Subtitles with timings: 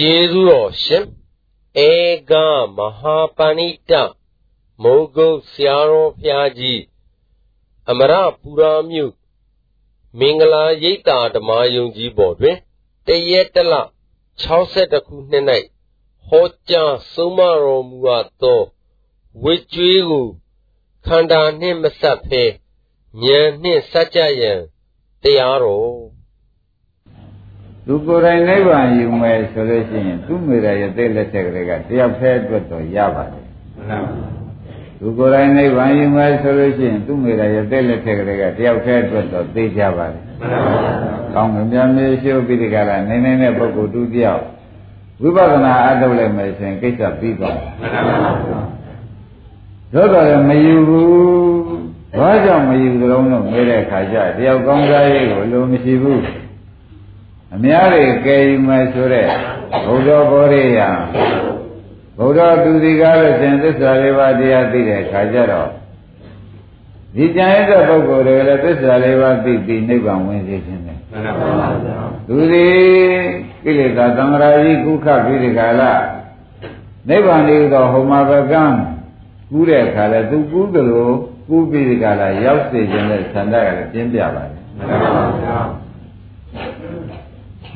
[0.00, 1.04] ကျေးဇူးတော်ရှင်
[1.88, 1.90] ဧ
[2.30, 2.32] က
[2.76, 3.92] မဟာပဏိတ
[4.82, 6.80] မိုးကုတ်ဆရာတော်ဘုရားကြီး
[7.90, 9.12] အမရပူရာမြို့
[10.18, 12.56] မင်္ဂလာရိပ်သာဓမ္မယုံကြီးပေါ်တွင်
[13.06, 13.74] တရက်တလ
[14.44, 15.44] 62ခုနှစ်၌
[16.26, 18.62] ဟောကြားဆုံးမတော်မူအပ်သော
[19.42, 20.26] ဝိကျွေးကို
[21.06, 22.42] ခန္ဓာနှင့်မဆက်ဖဲ
[23.22, 24.52] ဉာဏ်နှင့်စัจကြယံ
[25.22, 26.17] တရားတော်
[27.90, 33.44] သူကိုယ်တိုင်နိဗ္ဗာန်ယူမယ်ဆိုလို့ရှိရင်သူ့မိရရဲ့သိလက်ထက်ကလေးကတယောက်တည်းအတွက်တော့ရပါတယ်
[33.76, 34.18] မှန်ပါ
[35.00, 44.42] ဘူးသူကိုယ်တိုင်နိဗ္ဗာန်ယူမယ်ဆိုလို့ရှိရင်သူ့မိရရဲ့သိလက်ထက်ကလေးကတယောက်တည်းအတွက်တော့သိကြပါတယ်မှန်ပါဘူးကောင်းကင်ပြန်မြေရှုပ်ပြီးဒီကလာနေနေတဲ့ပုဂ္ဂိုလ်တူတယောက်
[45.22, 48.78] ဝိပဿနာအထုတ်လိုက်မယ်ဆိုရင်ကိစ္စပြီးသွားတယ်မှန်ပါဘူး
[49.92, 51.08] သို့တော်လည်းမယူဘူး
[52.18, 56.22] ဘာကြောင့်မယူကြလုံးလို့မေးတဲ့အခါကျတယောက်ကောင်းစားရေးကိုလိုမရှိဘူး
[57.54, 59.26] အများတွေကယ်ယူမယ်ဆိုတဲ့
[59.86, 60.80] ဘုဒ္ဓဘောရိယ
[62.18, 65.68] ဘုရားသူစီကားလို့ရှင်သစ္စာလေးပါးတရားသိတဲ့အခါကျတော့
[67.14, 72.66] ဒီကြံရတဲ့ပုဂ္ဂိုလ်တွေလည်းသစ္စာလေးပါးသိပြီးနိဗ္ဗာန်ဝင်စေခြင်းပဲမှန်ပါပါဗျာသူစီ
[73.64, 75.92] ကိလေသာသံဃာကြီးကုခပြီးဒီကလာ
[77.08, 78.64] နိဗ္ဗာန်လေးတော့ဟောမှာပဲကံ
[79.50, 81.08] ကူးတဲ့အခါလဲသူကူးသလို
[81.48, 85.58] ကူးပြီးဒီကလာရောက်စေခြင်းနဲ့ဆန္ဒကလည်းပြင်းပြပါတယ်မှန်ပါပါဗျာ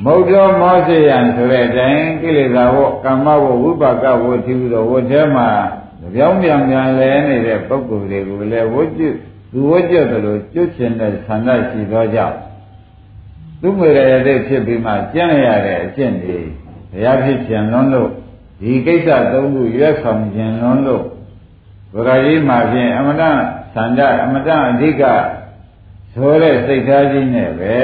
[0.01, 5.49] မௌတောမောစေယံဆိုတဲ့အတိုင်းကိလေသာဝကမ္မဝဝိပါကဝတိဟုသောဝတ်ထဲမှာ
[6.15, 9.09] ကြောင်းပြန်ပြန်လဲနေတဲ့ပုဂ္ဂိုလ်တွေကိုလည်းဝတ်ကျွ
[9.51, 12.37] သူဝတ်ကျွတယ်လို့ကျွတ်ချင်တဲ့ဆန္ဒရှိသောကြောင့်
[13.61, 16.37] သူ့ငွေရတဲ့ဖြစ်ပြီးမှကြံ့ရတဲ့အကျင့်တွေ
[16.91, 18.09] ဘုရားဖြစ်ခြင်းလွန်းလို့
[18.61, 21.03] ဒီကိစ္စသုံးခုရွက်ဆောင်ခြင်းလွန်းလို့
[21.93, 23.37] ဘုရားကြီးမှာဖြင့်အမတန်
[23.73, 25.03] ဆန္ဒအမတန်အဓိက
[26.15, 27.75] ဆိုတဲ့စိတ်ထားကြီးနဲ့ပဲ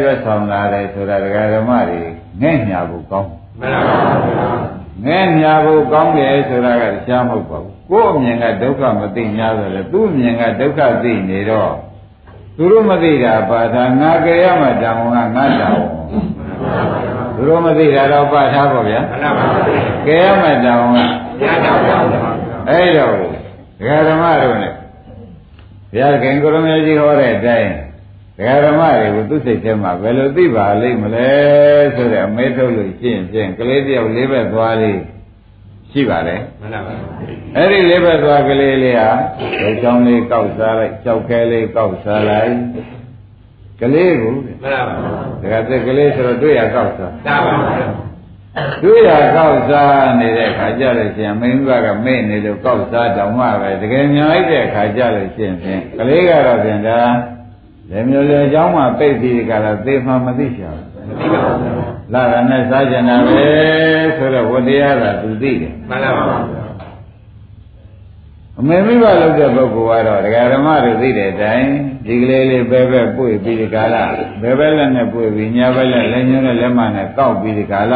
[0.00, 2.00] ရွတ်ဆောင်လာတယ်ဆိုတာဒကာဓမ္မတွေ
[2.42, 4.50] ငဲ့ညာဖို့ကောင်းမှန်ပါပါ
[5.06, 11.72] ငဲ့ညာဖို့ကောင်းတယ်ဆိုတာကတရားမဟုတ်ပါဘူးကိုယ့်အမြင်ကဒုက္ခမသိ냐ဆိုလေသူ့အမြင်ကဒုက္ခသိနေတော့
[12.56, 15.84] သူတို့မသိတာပါတာငါကြရမှာတောင်းကငါတောင်း
[17.34, 19.60] သူတို့မသိတာတော့ပါထားပါဗျာမှန်ပါပါ
[20.06, 21.98] ကြရမှာတောင်းကညာတောင်းပါ
[22.68, 23.14] အဲ့တော့
[23.78, 24.79] ဒကာဓမ္မတို့ ਨੇ
[25.92, 27.72] ဘုရားခင်ကိုရမေကြီးဟောတဲ့အတိုင်း
[28.36, 31.30] ဒကာဓမ္မတွေကိုသူ့စိတ်ထဲမှာဘယ်လိုသိပါလိမ့်မလဲ
[31.94, 35.00] ဆိုတဲ့အမေးထုတ်လို့ရှင်းရှင်းကလေးတယောက်လေးဘက်သွားလေး
[35.90, 36.94] ရှိပါတယ်မှန်ပါပါ
[37.56, 39.10] အဲ့ဒီလေးဘက်သွားကလေးလေးဟာ
[39.60, 42.52] ဒုချောင်းလေးကောက်စားလိုက်ကြောက်ခဲလေးကောက်စားလိုက်
[43.80, 44.94] ကလေးကိုမှန်ပါပါ
[45.42, 48.09] ဒါကသက်ကလေးဆိုတော့တွေ့ရကောက်စားတာပါပါ
[48.82, 57.00] တွေ့ရကောက်စားနေတဲ့ခါကြလို့ရှင်မင်းကကမေ့နေလို့ကောက်စားတောင်မှပဲတကယ်ညာလိုက်တဲ့ခါကြလို့ရှင်ဖြင့်ကလေးကတော့ဖြင့်ဒါ
[57.90, 60.90] လေမျိုးလေအကြောင်းမှပိတ်ပြီးကြတော့သေမှမသိရှာဘူး
[62.12, 63.44] လာရနဲ့စားကြတာပဲ
[64.16, 66.38] ဆိုတော့ဝတရားကသူသိတယ်မှန်ပါပါ
[68.58, 71.70] အမေမိဘလုပ်တဲ့ပုဂ္ဂိုလ်ကတော့ဒကာဓမ္မတွေသိတဲ့အတိုင်း
[72.06, 73.96] ဒီကလေးလေးပဲပဲပွေပြီးဒီကာလ
[74.42, 77.94] ဘယ်ဘက်လက်နဲ့ပွေပြီးညာဘက်လက်လက်ညှိုးနဲ့လက်မနဲ့ကောက်ပြီးဒီကာလ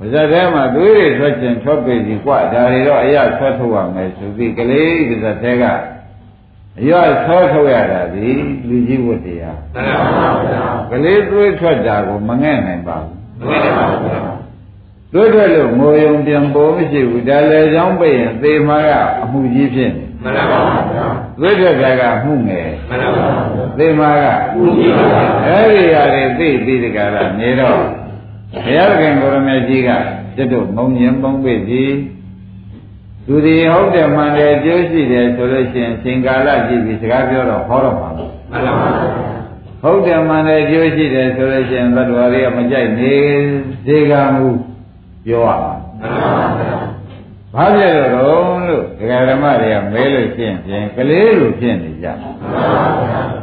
[0.00, 5.64] ပါဇက်ထဲမှာသွေးတွေထွက်ကျင်ထွက်ပေစီကွာဒါတွေတော့အရဆွဲထုတ်ရမယ်ဆိုပြီးကလေးပါဇက်ထဲက
[6.80, 6.92] အရ
[7.24, 8.28] ဆွဲထုတ်ရတာဒီ
[8.68, 14.10] လူကြီးဝတ်တရားမှန်ပါဗျာကလေးသွေးထွက်တာကိုမငဲ့နိုင်ပါဘူးမငဲ့ပါဘူး
[15.12, 20.60] သွေးထွက်လို့ငိုယုံပြန်ပေါ်မရှိဘူးဒါလည်းကြောင်းပိတ်ရင်သေမှာကအမှုကြီးဖြစ်နေမှန်ပါ
[20.92, 21.06] ဗျာ
[21.40, 24.24] သွေးထွက်တာကမှုငယ်မှန်ပါဗျာသေမှာက
[24.54, 27.80] မှုကြီးပါအဲ့ဒီအရာတွေသိပြီးဒီကရနေတော့
[28.52, 29.90] ဘုရားခင်ကိုရမေကြီးက
[30.36, 31.84] ကျွတ်တို့မုံញင်ပုံပိပြီ
[33.26, 38.30] သူဒီဟုတ်တယ်မှန်တယ်ကျိုးရှိတယ်ဆိုလို့ရှိရင်ချိန်ကာလကြည့်ပြီးစကားပြောတော့ဟောတော့မှာမှန်
[38.64, 38.90] ပါပါ
[39.82, 43.14] ဟုတ်တယ်မှန်တယ်ကျိုးရှိတယ်ဆိုလို့ရှိရင်သတ္တဝါတွေကမကြိုက်နေ
[43.86, 44.48] စေကမှု
[45.26, 46.30] ပြောရမှာမှန်ပါ
[47.54, 52.64] ပါဘာဖြစ်လို့လို့ဒကာဓမ္မတွေကမဲလို့ရှိရင်ဖြင့်ကလေးလိုဖြစ်နေကြမှန်ပါ
[53.10, 53.39] ပါ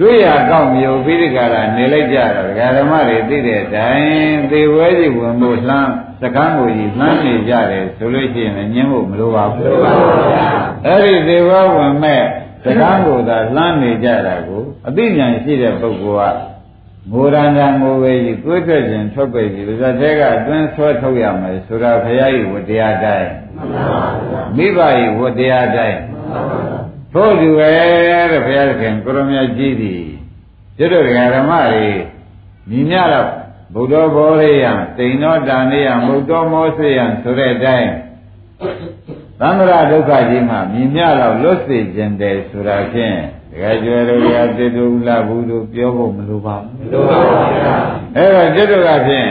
[0.00, 10.46] တွေ့ရကောက်မျိုးပြီးဒီကရာနေလိုက်ကြတော့ဒကာဓမ္မတွေသိတဲ့အတိုင်းသေဝဲကြီးဝင်ဖို့လှမ်းစကန်းကိုကြီးလှမ်းနေကြတယ်ဆိုလို့ရှိရင်လည်းညင်းဖို့မလိုပါဘူးလိုပါဘူးဗျာ
[10.86, 12.22] အဲ့ဒီသေဝဲဝင်မဲ့
[12.64, 16.36] စကန်းကိုသာလှမ်းနေကြတာကိုအသိဉာဏ်ရှိတဲ့ပုဂ္ဂိုလ်က
[17.12, 23.30] ငိုရန္တာငိုဝေကြီးသွေးထွက်ခြင်းထွက်ပေကြီးဒါတဲ့ကအတွင်းဆွဲထုတ်ရမယ်ဆိုတာဘုရားကြီးဝတရားတိုင်း
[24.56, 25.98] မိဘကြီးဝတရားတိုင်း
[27.18, 27.68] ထို့သူပဲ
[28.30, 30.04] တဲ့ဘုရားခင်ကိုရမကြီးသည်
[30.76, 31.04] ကျွတ်တော်
[31.34, 31.88] ဓမ္မတွေ
[32.70, 33.28] ညီမြတော့
[33.74, 34.66] ဘုဒ္ဓဘောရိယ
[34.96, 37.90] တိန်သောတာနေယမုတ်တော်မောစေယဆိုတဲ့အတိုင်း
[39.40, 43.16] သံဃာဒုက္ခကြီးမှမြင်မြတော့လွတ်စေခြင်းတယ်ဆိုတာဖြင့်
[43.50, 47.76] တကယ်ကျွယ်တို့ရတေတုလဘူးတို့ပြောဖို့မလိုပါဘူးမလိုပါဘူးဗျာ
[48.16, 49.28] အဲ့တော့ကျွတ်တော်ကဖြင့်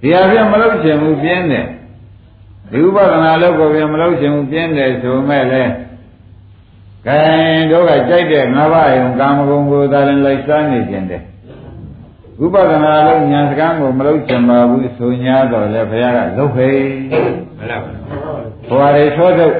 [0.00, 1.66] ဒီဒီအပြင်မလုပ်ချင်ဘူးပြင်းတယ်
[2.72, 5.62] ဒီဥပဒနာလုပ်ကိုပြန်မလုပ်ချင်ဘူးပြင်းတယ်ဆိုမဲ့လေ
[7.06, 7.20] ကဲ
[7.70, 11.22] တို့ကကြိုက်တဲ့ငါးပါးယုံကာမဂုဏ်ကိုသာရင်လိုက်စားနေခြင်းတယ်
[12.44, 16.80] ဥပဒနာလုံးညာစကားကိုမလုပ်ချင်ပါဘူးဆိုညာတော့လေဘုရားကလုပ်ဖေး
[17.58, 17.98] မှန်ပါဘူး
[18.68, 19.54] ဘွာတွေဆွဲထုတ်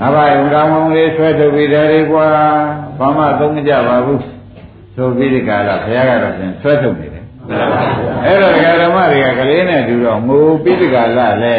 [0.00, 2.26] ငါးပါးယုံကာမဂုဏ်လေးဆွဲထုတ်ပြီးတယ်လေကွာ
[2.98, 4.22] ဘာမှသုံးမကြပါဘူး
[4.94, 7.24] ဆိုပြီးဒီကလာဘုရားကတော့ပြန်ဆွဲထုတ်နေတယ်
[8.24, 11.56] အဲ့တော့ဒကာဓမ္မတွေကကလေးနဲ့တူတော့ငိုပြီးဒီကလာလဲ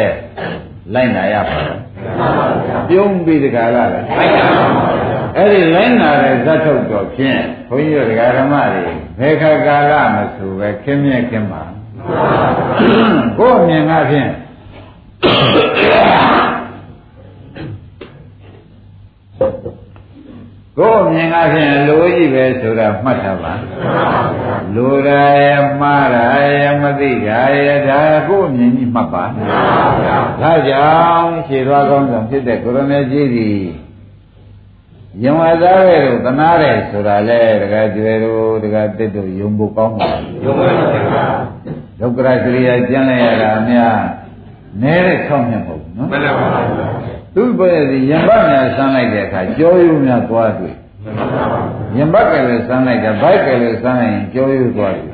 [0.94, 1.80] လိုက်နာရပါတော့
[2.88, 4.00] ပြုံးပြီးဒီကလာလဲ
[5.36, 8.84] အဲ့ဒီလိုက်နာတဲ့ဇတ်ထုတ်တော့ဖြင့်ဘုန်းကြီးတို့ဒကာဓမ္မတွေ
[9.20, 11.62] ဘယ်ခါကာလမဆိုပဲခင်းမြဲခင်းပါ
[13.38, 14.30] ကိုယ်မြင်ကဖြင့်
[20.78, 23.52] ကိုယ်မြင်ကဖြင့်လိုကြီးပဲဆိုတာမှတ်ထားပါ
[24.74, 25.08] လိုရ
[25.42, 26.16] ရဲ့မှားရ
[26.58, 27.30] ရဲ့မသိရ
[27.66, 29.24] ရဲ့ဒါကိုယ်မြင်ကြီးမှတ်ပါ
[30.42, 30.88] ဒါကြော
[31.20, 33.60] င့်ခြေသွားကောင်းဆောင်ဖြစ်တဲ့ကိုရမေကြီးသည်
[35.22, 40.10] ယံဝသားရဲ့တို့သနာတဲ့ဆိုတာလေတကယ်ကျွယ်တို့တကယ်တစ်တို့ယုံဖို့ကောင်းပါ
[40.44, 40.66] ယုံပါ
[41.14, 41.26] ပါ
[42.00, 43.98] ဒုက္ခရကရိယာကျမ်းလိုက်ရတာအများ
[44.82, 46.60] နဲတဲ့ဆောင်းမြတ်မဟုတ်ဘူးနော်မှန်ပါပါ
[47.34, 50.74] သူ့ဘယ်ဒီယံပတ်များဆန်းလိုက်တဲ့အခါကြောယုံများသွားတွေ့
[51.96, 55.10] ယံပတ်ကလေးဆန်းလိုက်တာဘိုက်ကလေးဆန်းလိုက်ရင်ကြောယုံသွားတွေ့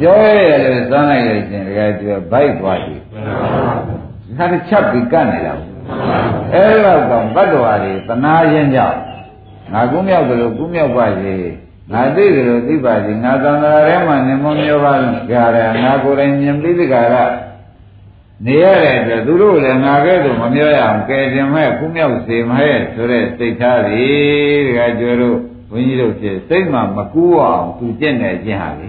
[0.00, 3.00] ကြောရရလည်းဆန်းလိုက်လို့ရှင်တကယ်ကျွယ်ဘိုက်သွားတွေ့
[4.36, 5.54] ဒါတစ်ချက်ပြီးကတ်နေတာ
[6.52, 8.98] အဲ့တော့တော့ဘတ်တော်ဟာဒီသနာရင်ကြောင့်
[9.72, 11.34] ငါကူးမြောက်ကြလို့ကူးမြောက်ပါစေ
[11.92, 14.92] ငါသိကြလို့သိပါစေငါသံဃာထဲမှာနေမမျိုးပါ
[15.30, 17.16] ကြရတယ်ငါကိုယ်တိုင်မြင်ပြီးဒီကရ
[18.46, 24.06] နေရတဲ့အတွက်သူတို့လည်းငါကဲ့သို့မမျောရအောင်ကဲတင်မဲ့ကူးမြောက်စေမဲ့ဆိုတဲ့စိတ်ထားတွေ
[24.66, 25.36] ဒီကကျွဲတို့
[25.70, 28.88] ဘုန်းကြီးတို့ဖြစ်စိတ်မှမကူအောင်သူကျင့်နေခြင်းဟာလေ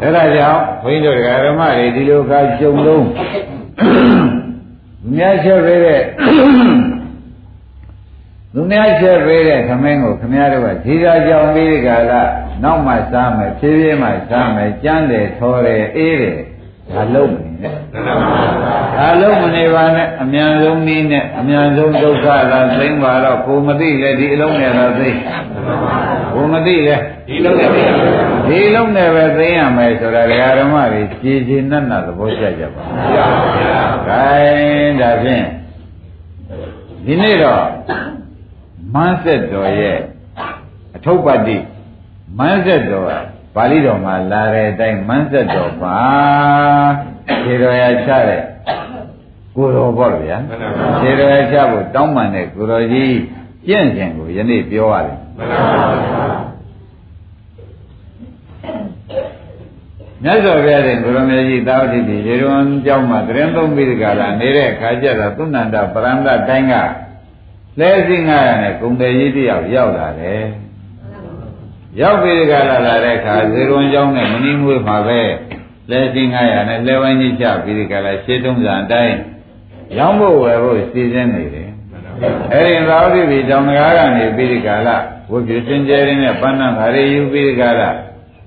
[0.00, 3.06] အဲ့ဒါကြောင့်ဘုန်းကြီးတို့ဓမ္မတွေဒီလိုကကြုံလုံး
[5.14, 6.02] မြတ်ချက်ပေးတဲ့
[8.54, 12.30] သူများချက်ပေးတဲ့ခမင်းကိုခမည်းတော်ကဒီသာကြောင်ပြီးကြလား
[12.64, 16.38] နောက်မှစားမယ်ဖြည်းဖြည်းမှစားမယ်ကြမ်းတယ်ထော်တယ်အေးတယ်
[16.94, 17.74] ဒါလုံးမနေနဲ့
[18.96, 25.08] ဒါလုံးမနေပါနဲ့အမြန်ဆုံးနည်းနဲ့အမြန်ဆုံးဒုက္ခသာသိမ့်ပါတော့ကိုမသိလေဒီအလုံးနဲ့တော့သိ
[26.34, 26.96] ကိုမသိလေ
[27.28, 27.82] ဒီလုံးနဲ့သိ
[28.48, 30.22] ဒီလုံးနဲ့ပဲသိရမယ်ဆိုတာ
[30.58, 33.30] ဓမ္မတွေကြည်ကြည်နက်နက်သဘောကျကြပါဘုရား။
[34.08, 34.22] ဒါ
[35.00, 35.46] ဒါဖြင့်
[37.04, 37.64] ဒီနေ့တော့
[38.94, 39.98] မန်းဆက်တော်ရဲ့
[40.96, 41.56] အထုပ်ပတ္တိ
[42.38, 43.06] မန်းဆက်တော်
[43.58, 45.98] ပါဠိတော်မှာလာတဲ့အတိုင်းမန်းဆက်တော်ပါ
[47.44, 48.42] ခြေတော်ရချတဲ့
[49.56, 50.38] ကိုတော်ပေါ့ဗျာ
[51.00, 53.16] ခြေတော်ရချဖို့တောင်းပန်တဲ့ကိုတော်ကြီး
[53.66, 55.88] ကျင့်စဉ်ကိုယနေ့ပြောရတယ်မှန်ပါပါ
[60.22, 66.74] မြတ်စွာဘုရားရှင်ဘုရမေကြီးသာဝတိတိရေရွန်ကျောင်းမှာတရင်သုံးပြီးဒီကလာနေတဲ့ခါကျတော့သုဏ္ဏန္တပရန္တတိုင်းက
[67.80, 70.42] လဲစင်း900နဲ့ဂုံတယ်ကြီးတယောက်ရောက်လာတယ်
[72.00, 75.20] ရောက်ပြီးဒီကလာလာတဲ့အခါဇေရွန်ကျောင်းနဲ့မင်းမွေးမှာပဲ
[75.90, 79.16] လဲစင်း900နဲ့လဲဝိုင်းကြီးချပြီးဒီကလာရှင်းတုံးစံအတိုင်း
[79.98, 81.70] ရောင်းဖို့ဝယ်ဖို့စီစဉ်နေတယ်
[82.52, 84.96] အဲဒီသာဝတိတိကျောင်းငကားကနေပြီးဒီကလာ
[85.30, 87.90] ဝိပ္ပစင်ကျဲရင်းနဲ့ပန်းနံခါရီယူပြီးဒီကလာ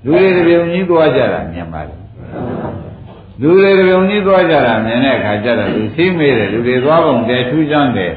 [0.04, 1.94] လူတွေတပြုံကြီးသွားကြတာမြင်ပါလေ
[3.40, 8.12] လူတွေတပြုံကြီးသွားကြတာမြင်တဲ့အခါကျတော့သူသိမေးတယ်လူတွေသွားပုံတယ်ထူးချမ်းတယ်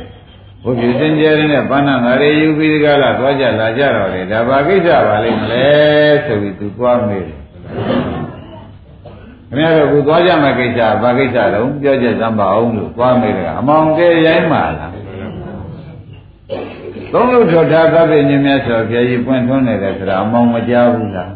[0.65, 5.65] ဘုရားစင်ကြယ်တဲ့ဘာနာငါရေယူပြီးဒီကလာသွားကြလာကြတော့လေဒါဘာကိစ္စပါလိမ့်မလဲ
[6.25, 7.39] ဆိုပြီးသူသွားမေးတယ်
[9.49, 14.91] ခင်ဗျားတို့ကသွားကြမယ့်ကိစ္စဘာကိစ္စတုံးပြောကြစမ်းပါအောင်လို့သွားမေးတယ်အမောင်ကဲရိုင်းပါလား
[17.13, 21.31] သုံးလို့ထော်ထားသဗ္ဗညမြတ်စွာဘုရားကြီးပွင့်ထွန်းနေတယ်ဆိုတာအမောင်မကြားဘူးလား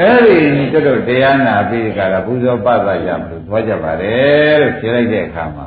[0.00, 5.66] အဲ့ဒီတွတ်တော့တရားနာပြီးကြတာပူဇော်ပသရမလို့သွားကြပါတယ်လို့ဖြေလိုက်တဲ့အခါမှာ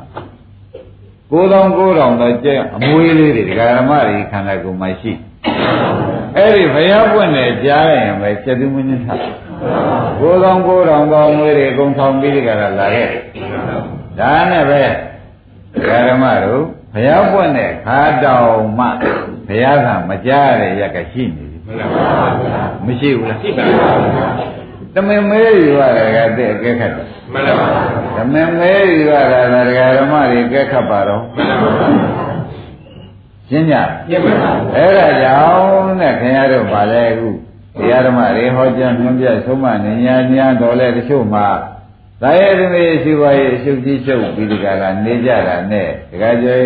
[1.30, 5.12] ကိုးတောင်ကိုးတောင်တော့ကျဲအမွေးလေးတွေဒကာရမတွေခန္ဓာကိုယ်မှာရှိ
[6.36, 9.20] အဲ့ဒီဘုရားပွင့်တယ်ကြားရရင်ပဲချက်သူမင်းထား
[10.20, 13.08] ကိုးတောင်ကိုးတောင်သောအမွေးတွေအကုန်ဆောင်ပြီးကြတာလာခဲ့
[14.18, 14.82] ဒါနဲ့ပဲ
[15.74, 16.62] ဒကာရမတို့
[16.94, 18.86] ဘုရားပွင့်တဲ့ခါတောင်မှ
[19.48, 21.46] ဘုရားကမကြားရတဲ့ရက်ကရှိနေ
[22.86, 24.57] မရှိဘူးလားရှိပါဘူးတ
[25.08, 27.68] မင်မဲယူရတယ်ကတဲ့အကဲခတ်တယ်မှန်ပါပါ
[28.16, 31.88] တမင်မဲယူရတာဒကာဓမ္မတွေအကဲခတ်ပါတော့မှန်ပါပါ
[33.48, 33.76] ရှင်းကြ
[34.08, 37.28] ရှင်းပါပါအဲ့ဒါကြောင့်နဲ့ခင်ဗျားတို့ဗာလဲအခု
[37.78, 41.48] တရားဓမ္မတွေဟောကြားညွှန်ပြဆုံးမနေညာညာတော်လဲတချို့မှာ
[42.22, 46.56] သာယသမီးရှိပါရဲ့အရှုပ်ကြီးချုပ်ပြီးဒီကလာနေကြတာနဲ့ဒကာကျေ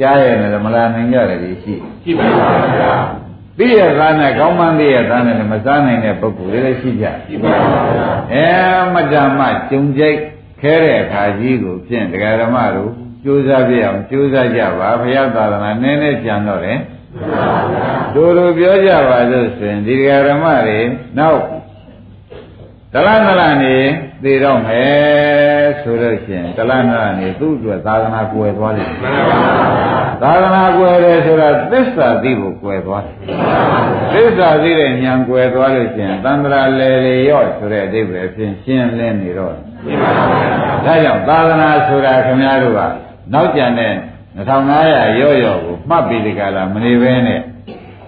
[0.00, 2.92] ကြားရမယ်မလားနိုင်ကြတယ်ရှိရှိပါပါဗျာ
[3.58, 7.06] သိရသားနဲ့ကောင်းမှန်းသိရသားနဲ့လည်းမစားနိုင်တဲ့ပုဂ္ဂိုလ်တွေလည်းရှိကြ
[8.32, 8.48] အဲ
[8.94, 10.18] မတ္တမကြုံကြိုက်
[10.60, 12.90] ခဲတဲ့အခါကြီးကိုဖြင့်တရားဓမ္မတို့
[13.24, 16.78] ကြိုးစားပြအောင်ကြိုးစားကြပါဘုရားသာသနာနည်းနည်းကြံတော့တယ်
[18.14, 20.78] တို့လိုပြောကြပါလို့ဆိုရင်ဒီတရားဓမ္မတွေ
[21.18, 21.40] နောက်
[22.94, 23.76] တလားနလားနေ
[24.22, 29.12] သိတော့မယ်ဆိုလို့ရှိရင်တလားနလားနေသူ့အတွက်သာသနာကွယ်သွားလိမ့်မယ်
[30.22, 33.16] သာသနာကွယ်တယ်ဆိုတာသစ္စာသိဖို့ကွယ်သွားတယ်
[34.12, 39.60] သစ္စာသိတဲ့ဉာဏ်ကွယ်သွားလို့ရှိရင်သန္တရာလေလေရော့ဆိုတဲ့အဓိပ္ပာယ်ဖြင့်ရှင်းလင်းနေတော့ဒါ
[40.84, 42.80] ကြောင့်သာသနာဆိုတာခင်ဗျားတို့က
[43.32, 43.94] နောက်ကျန်တဲ့
[44.38, 47.40] 2500ရော့ရော့ကိုမှတ်ပြီးဒီကလာမနေဘဲနဲ့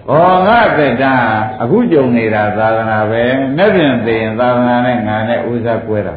[0.09, 1.13] ဘောငါသက်တာ
[1.61, 3.23] အခုကြုံနေတာသာသနာပဲ
[3.57, 6.15] နဲ့ပြင်သိရင်သာသနာနဲ့ငါနဲ့ဥစ္စာကွဲတာ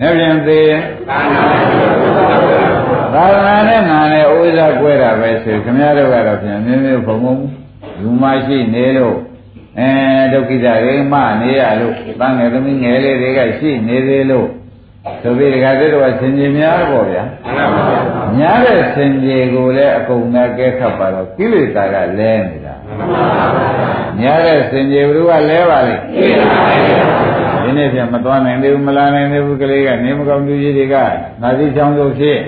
[0.00, 0.80] နဲ့ပြင်သိရင်
[3.14, 7.36] သာသနာနဲ့ငါနဲ့ဥစ္စာကွဲတာပဲဆိုခင်ဗျားတို့ကတော့ပြန်မြင်းမြင်းဘုံဘုံ
[8.00, 9.16] လူမရှိနေလို့
[9.78, 9.90] အဲ
[10.32, 14.48] ဒုက္ခိတရေမနေရလို့တန်ငယ်သမီးငယ်လေးတွေကရှိနေသေးလို့
[15.22, 18.13] ဆိုပြီးဒီကတည်းကဆင်ခြင်များတော့ဗျာများတဲ့
[18.94, 22.74] ဆင်ခြင်ကိုလည်းအကုန်နဲ့ကဲခတ်ပါတော့ကိလေသာကလဲနေတာ
[24.18, 26.02] များတဲ့ဆင်ခြင်ဘုရားလဲပါလိမ့်
[27.64, 30.96] ဒီနေ့ပြန်မသွားနိုင်သေးဘူးမလာနိုင်သေးဘူးကလေးကနေမကောင်းသူကြီးတွေက
[31.42, 32.38] ငါသိချောင်းလို့ဖြစ်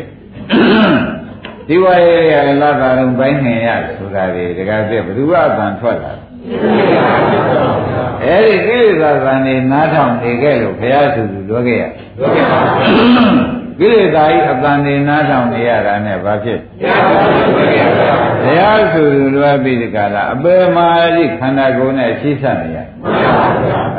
[1.69, 6.13] ဒီဝါရေးရလည်းလာတာတော့ဘိုင်းနေရဆိုတာတွေတကယ်ပြဘ누구အပန်ထွက်လာ
[8.25, 11.85] အဲ့ဒီကိလေသာသံနေနားထောင်နေခဲ့လို့ဘုရားသူသူလွှဲခဲ့ရ
[12.19, 16.61] လွှဲခဲ့ပါ ကိလေသာဤအပန်နေနားထောင်နေရတာနဲ့ဘာဖြစ်
[18.45, 22.79] ဘုရားသူသူလွှဲပြီးဒီကလာအပေမာကြီးခန္ဓာကိုယ်နဲ့ရှိဆက်နေရ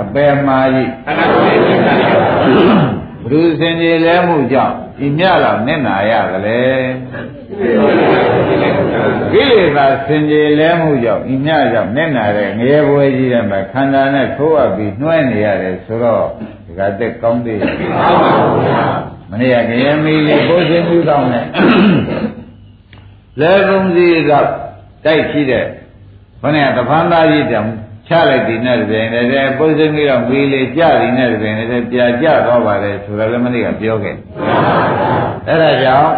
[0.01, 2.15] အပေမာကြီးခန္ဓာကိုယ်နဲ့ရှိဆက်နေရ
[3.29, 6.13] ဘုရုစင်ကြီးလဲမှုကြောင့်ဒီမြလောက်နဲ့နာရ
[6.45, 6.81] တယ်
[9.33, 16.25] ကိလေသာစင်ကြယ်လဲမှုကြောင့်ဤမြကြောင့်နဲ့နာတဲ့ငရဲပွဲကြီးတဲ့မှာခန္ဓာနဲ့ထိုးအပ်ပြီးနှွဲနေရတယ်ဆိုတော့
[16.65, 17.73] ဒီကတက်ကောင်းသေးတယ်
[19.31, 21.45] မနေ့ကငရဲမီးလေးပိုးစင်မှုကောင်းနဲ့
[23.39, 24.47] လဲကုန်းစီတော့
[25.05, 25.65] တိုက်ရှိတဲ့
[26.41, 27.69] ဘုန်းကတဖန်သားကြီးတောင်
[28.07, 34.15] ချလိုက်ဒီနဲ့တည်းနဲ့ပုစင်းကြီးတော့မီးလေးကြဒီနဲ့တည်းနဲ့ပြာကျသွားပါတယ်ဆိုတာလည်းမနေ့ကပြောခဲ့
[35.47, 36.11] အဲ့ဒါကြောင့်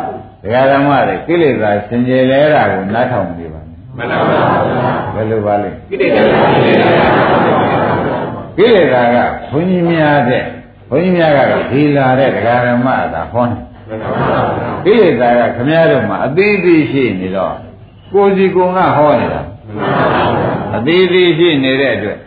[0.43, 6.21] ဒကာဓမ္မတွေကိလေသာစင်ကြယ်လဲတာကိုနားထောင်နေပါမယ်မှန်ပါပါဘယ်လိုပါလဲကိလေသာ
[8.57, 9.17] ကိလေသာက
[9.51, 10.43] ဘုန်းကြီးများတဲ့
[10.89, 13.57] ဘုန်းကြီးများကတော့ဒီလာတဲ့ဒကာဓမ္မသာဟောနေ
[14.85, 17.55] ကိလေသာကခမည်းတော်မှာအသေးသေးရှိနေတော့
[18.13, 19.41] ကိုယ်စီကိုယ်ကဟောနေတာ
[20.75, 22.19] အသေးသေးရှိနေတဲ့အတွက်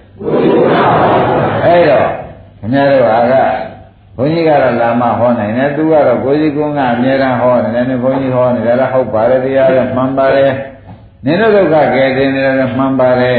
[1.65, 2.09] အဲ့တော့
[2.59, 3.35] ခင်ဗျားတို့ဟာက
[4.17, 10.53] ဘုန်းကြီးကတော့လာမဟောနိုင်တယ်သူကတော့ကိုကြီးကုန်းကအမြဲတမ်းဟောနေတယ်နဲ့ဘုန်းကြီးဟောနေတယ်လည်းဟုတ်ပါတယ်တရားလည်းမှန်ပါတယ်
[11.25, 13.39] နင်တို့ဒုက္ခကယ်တင်နေတယ်လည်းမှန်ပါတယ်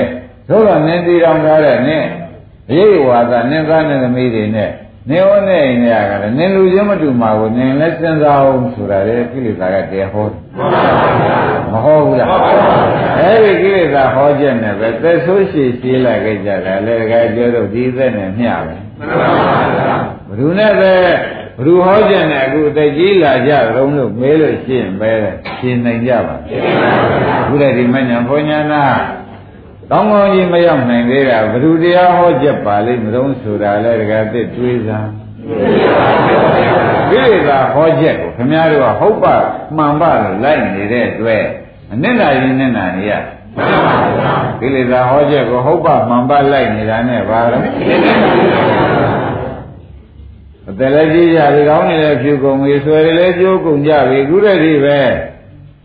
[0.50, 2.06] သို့တော့နင်တီတော်ကားတဲ့နင်
[2.70, 4.72] အရေးဝါဒနင်သားနဲ့သမီးတွေနဲ့
[5.10, 10.26] နင်းဟောနဲ့အိမ်ရကလည်းနင်းလူချင်းမတူမှာကိုနင်းလည်းစဉ်းစားအောင်ဆိုတာလေကိလေသာကတရားဟော
[11.72, 12.30] မဟောဘူးလား
[13.20, 18.82] အဲ့ဒီကိလေသာဟောချက်နဲ့ပဲသက်ဆိုးရှည်ရှည်လိုက်ကြတာလေတကယ်ကျတော့ဒီသက်နဲ့မျှပဲဘယ်
[20.40, 20.94] သူနဲ့ပဲ
[21.58, 25.12] ဘ누구ဟောကြတဲ့အခုအသက်ကြီးလာကြတော့လို့မေးလို့ရှင်းပဲ
[25.60, 26.36] ရှင်းနိုင်ကြပါ
[27.50, 28.84] ဘုရားဒီမညာဘုညာနာ
[29.96, 35.10] ကောင်းကောင်းကြီးမရောက်နိုင်သေးတာဘ누구တရားဟောချက်ပါလိမ့်မလို့ဆိုတာလဲတကယ်သိတွေးစား
[37.10, 39.36] ကိလေသာဟောချက်ကိုခင်ဗျားတို့ကဟုတ်ပါ
[39.78, 41.44] မှန်ပါလို့လိုက်နေတဲ့အတွက်
[41.92, 43.14] အနစ်နာရင်နဲ့နာနေရ
[44.60, 47.64] ကိလေသာဟောချက်ကိုဟုတ်ပါမှန်ပါလိုက်နေတာနဲ့ဘာလို့
[50.70, 55.00] အတလည်းကြီးကြပြီကောင်းနေလည်းဖြူကုန်ပြီဆွဲလည်းကျိုးကုန်ကြပြီခုတည်းဒီပဲ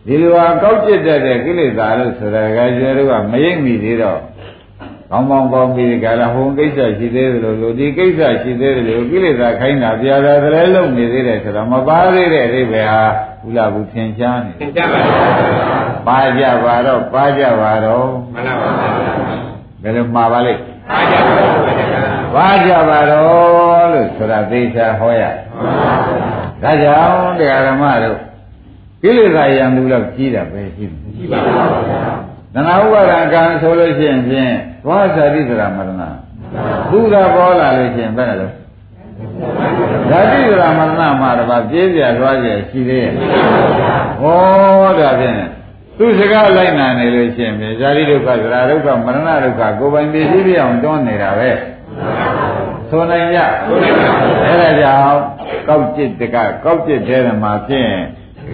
[0.07, 4.21] ဒီလိုဟာကောက်ကျစ်တတ်တဲ့ကိလေသာလို့ဆိုတာကကျေတို့ကမရိပ်မိသေးတော့
[5.11, 13.03] ကောင်းကောင်းပေါင်းပြီးကြလားဟိုကိစ္စရှိသေးတယ်လို့ဒီကိစ္စရှိသေးတယ်လို့ကိလေသာခိုင်းတာပြာတာတလည်းလုံနေသေးတယ်ဆိုတော့မပါသေးတဲ့အိဗေဟာ
[13.43, 15.03] ဘုလားဘူးသင်ရှားနေသင်ရှားပါ
[16.07, 18.87] ပါကြပါတော့ပါကြပါတော့မှန်ပါပါ
[19.83, 20.61] ဘယ်လိုမှာပါလိမ့်
[22.35, 25.23] ပါကြပါတော့လို့ဆိုတာသေချာဟောရ
[26.63, 28.28] ဒါကြောင့်တရားဓမ္မတို့
[29.02, 36.04] ကိလေသာယံလူတော့ကြီးတာပဲရှိတယ်ရှိပါပါဘုရားသနာဥပါဒံကံဆိုလို့ရှိရင်ဖြင့်သွားစာတိသရမရဏ
[36.92, 38.52] သူကပေါ်လာလို့ရှိရင်ဘယ်လို
[40.10, 43.12] ဓာတိသရမရဏမှာတော့ပြေးပြသွားကြရှိသေးရဲ့
[44.22, 45.38] ဟောဒါဖြင့်
[45.98, 51.50] သူစကားလိုက်နာနေလို့ရှိရင်ဖြင့်ဇာတိဒုက္ခသရဒုက္ခမရဏဒုက္ခကိုယ်ပိုင်ပြည့်စည်ပြအောင်တွန်းနေတာပဲ
[52.90, 53.40] ဆိုနိုင်ကြ
[54.46, 55.20] အဲ့ဒါကြောင့်
[55.68, 57.94] ကောက်จิตတကကောက်จิตတဲ့မှာဖြင့်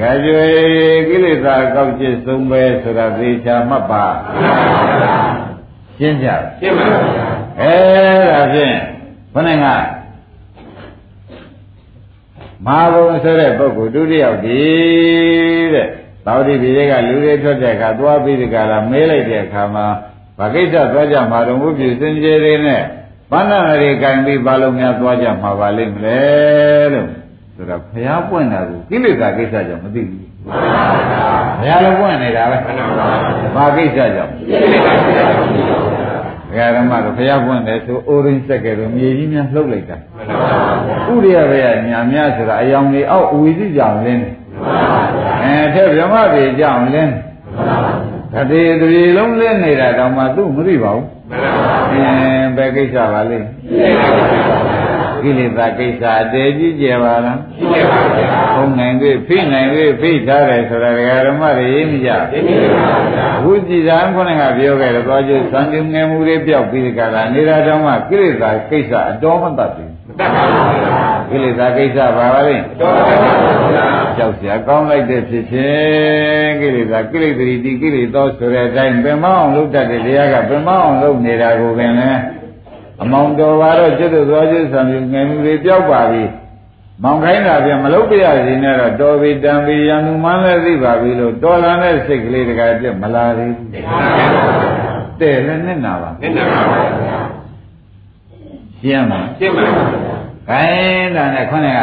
[0.01, 0.47] ကကျွေ
[1.09, 4.05] ကိလေသာကောက်ကျစ်ဆုံးပဲဆိုတာသေချာမှတ်ပါ
[5.99, 6.29] ရှင်းကြ
[6.61, 7.27] ရှင်းပါဗျာ
[7.61, 7.75] အဲ
[8.31, 8.75] ဒါဖြင့်
[9.33, 9.67] ခொနဲ့က
[12.67, 14.63] မဟာဘုံဆိုတဲ့ပုဂ္ဂိုလ်ဒုတိယဒီ
[15.75, 15.89] တဲ့
[16.27, 19.87] သောတိဒီတွေကလူတွေထွက်တဲ့အခါသွားပြီးဒီကလာမေးလိုက်တဲ့အခါမှာ
[20.39, 22.83] ဘာကိစ္စသွားကြမှာတော့ဝိပုစင်ကြယ်တွေနဲ့
[23.31, 26.21] ဘာနာတွေကင်ပြီးဘာလို့များသွားကြမှာပါလိမ့်မလဲ
[26.93, 27.09] လို့
[27.57, 34.33] ဆိုတော့ဘုရားပွင့်တာကိုကိလေသာကိစ္စကြောင့်မသိဘူးဘုရားလည်းပွင့်နေတာပဲမှန်ပါဗျာဘာကိစ္စကြောင့်
[36.49, 40.39] ဒကာဓမ္မတို့ဘုရားပွင့်တယ်ဆိုအိုရင်းစက်ကဲတော့မြေကြီးများလှုပ်လိုက်တာမှန်ပါ
[40.87, 44.35] ဗျာဥရိယဘေကညာများဆိုတာအယောင်လေးအောက်အဝီစီကြောင်လင်းတယ်
[45.43, 47.15] အဲထက်ဗြဟ္မပြေကြောင်လင်း
[48.33, 53.47] တတိတတိလုံးလင်းနေတာတောင်မှသူ့မသိပါဘူးမှန်ပါဗျာအင်းဘယ်ကိစ္စပါလိမ့်
[55.25, 60.91] ကိလေသာကိစ္စအတည်ကြီးကျယ်ပါလားကြီးကျယ်ပါဗျာဘုံနိုင်သေးဖိနိုင်သေးဖိထားတယ်ဆိုတာ
[61.27, 82.21] ဓမ္မတွေရေးမကြရေးမကြပါဗျာအခုကြည်သာခုနကပြောခဲ့တဲ့သောကျသံဃငယ်မှုတွေပြောက်ပြီးကြတာနေတာတောင်မှကိလေသာကိစ္စအတော်မတတ်ဘူးမတတ်ပါဘူးဗျာကိလေသာကိစ္စပါပါလိမ့်အတော်မတတ်ပါဘူးဗျာကြောက်စရာကောင်းလိုက်တဲ့ဖြစ်ခြင်းကိလေသာကိလေသာတိကိလေသာဆိုတဲ့အတိုင်းပင်မအောင်လုပ်တတ်တဲ့တရားကပင်မအောင်လုပ်နေတာကိုပင်လည်း
[83.03, 86.25] အမောင်တော်ပါတော့ကျွတ်တို့သွားကျွတ်ဆံပြငယ်မှုတွေပြောက်ပါပြီ
[87.03, 93.69] မောင်ခိုင်းတာပြန်မလုပ်ပြရစီနဲ့တော့တော်ပြီတန်ပြီရန်သူမှန်းလည်းသိပါပြီလို့တော်လာတဲ့စိတ်ကလေးတကယ်ပြမလာသေးဘူး
[95.21, 97.19] တဲ့လည်းနဲ့နာပါမျက်နှာပါဗျာ
[98.81, 99.85] ရှင်းမှာရှင်းပါဗျာ
[100.49, 101.83] ခိုင်းတာနဲ့ခွန်းက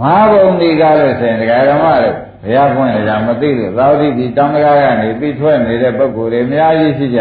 [0.00, 7.20] မဟာဘုံဒီကားလို့ဆိုရင်ဒကာဓမ္မတို့ဘုရားဖွင့်ရတာမသိလို့သာဝတိဒီတောင်းတကားကနေပြီးထွက်နေတဲ့ပုဂ္ဂိုလ်တွေအများကြီးရှိကြ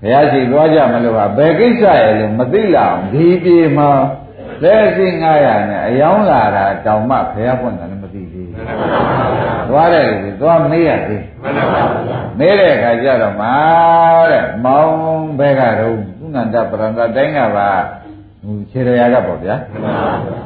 [0.00, 3.90] ဘုရားရှိသွားကြမလို့ပါဘယ်ကိစ္စရဲ့လို့မသိလာအောင်ဒီပြေမှာ
[4.62, 5.06] လက်ရှိ
[5.38, 8.50] 900နဲ့အယောင်းလာတာတောင်မှဘုရားဖွင့်တယ်လည်းမသိသေးဘူး
[9.68, 13.54] သွားတယ်လေသွားမေးရသေးမှန်ပါဗျာမေးတဲ့အခါကျတော့မာ
[14.30, 17.68] တဲ့မောင်းဘဲကတော့ကုဏန္တပရန္တတိုင်းကပါ
[18.42, 19.92] ဟိုခြေရရာကပေါ့ဗျာမှန်ပါ
[20.26, 20.38] ဗျာ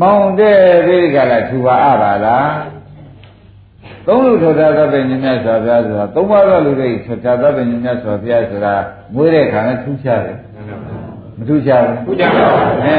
[0.00, 2.48] မောင်းတဲ့ဒီကလာထူပါအပါလား
[4.08, 8.74] သုံးလူထောတာသဗ္ဗညမြတ်စွာဘုရားဆိုတာသုံးပါးသောလူတွေထောတာသဗ္ဗညမြတ်စွာဘုရားဆိုတာ
[9.14, 12.48] မွေးတဲ့အခါနဲ့ထူးခြားတယ်မှန်ပါဗျာမထူးခြားဘူးခုကြပါဗျာ
[12.84, 12.96] အဲ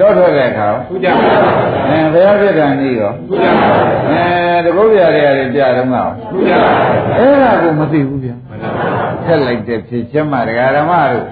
[0.00, 1.38] တော့ထွက်တဲ့အခါခုကြပါဗျာ
[1.86, 3.68] အဲဘုရားပြည့်တယ်နေရောခုကြပါ
[4.08, 11.26] ဗျာအဲတပုတ်ပြရတွေပြတော့မှာခုကြပါဗျာအဲ့ဒါကိုမသိဘူးဗျာမှန်ပါဗျာထက်လိုက်တဲ့ဖြစ်ချက်မှဒကာဓမ္မတို့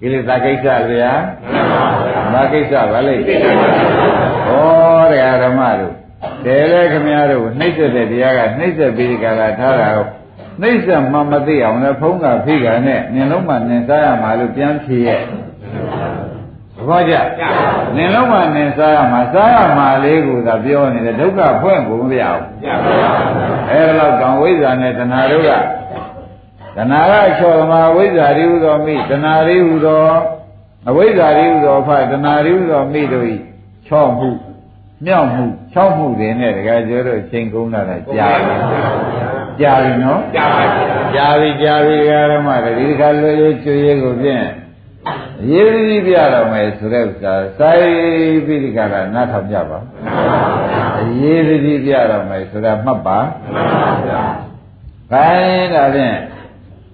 [0.00, 1.12] ကိလေသာကိစ္စဗျာ
[1.52, 3.68] မှန်ပါဗျာဘာကိစ္စပါလိမ့်သိတယ်ပါ
[5.12, 5.97] ဗျာဩဒကာဓမ္မတို့
[6.44, 10.06] တဲလေခမည်းတော်ကိုနှိမ့်ဆက်တဲ့တရားကနှိမ့်ဆက်ပြီးဒီကလာထားတာကို
[10.60, 15.20] နှိမ့်ဆက်မှမသိအောင်လည်းဖုံးကဖိကနဲ့နင်လုံးမှနင်စားရမှာလို့ပြန်ဖြေရဲ့
[16.76, 17.14] သဘောကျ
[17.96, 23.10] နင်လုံးမှနင်စားရမှာစားရမှာလေးကိုသာပြောနေတယ်ဒုက္ခဖွင့်ကိုမပြအောင်ကြပါဗျာ
[23.70, 25.50] အဲဒါတော့ကံဝိဇ္ဇာနဲ့တဏှာတို့က
[26.76, 30.04] တဏှာကချော်မှာဝိဇ္ဇာရိဟုသောမိတဏှာရိဟုသော
[30.88, 33.34] အဝိဇ္ဇာရိဟုသောဖတဏှာရိဟုသောမိတို့ဤ
[33.86, 34.28] ချော့မှု
[35.06, 38.54] မြောက်မှုချောက်မှုတွေနဲ့တကယ်ကျော်တို့ချိန်ကုန်လာတာကြာပြီ
[39.60, 44.46] ကြာပြီနော်ကြပါဗျာကြာပြီကြာပြီဒကာရမတွေဒီခါလွယ်ရွကျွေးကိုဖြင့်
[45.50, 47.88] ရေးပြီးပြတော့မယ်ဆိုတဲ့ဥစ္စာစိုက်
[48.46, 49.78] ပြီးဒီကလာနားထောင်ကြပါ
[50.98, 54.24] အရေးကြီးပြတော့မယ်ဆိုတာမှတ်ပါမှန်ပါဗျာ
[55.12, 56.16] ခိုင်းဒါဖြင့်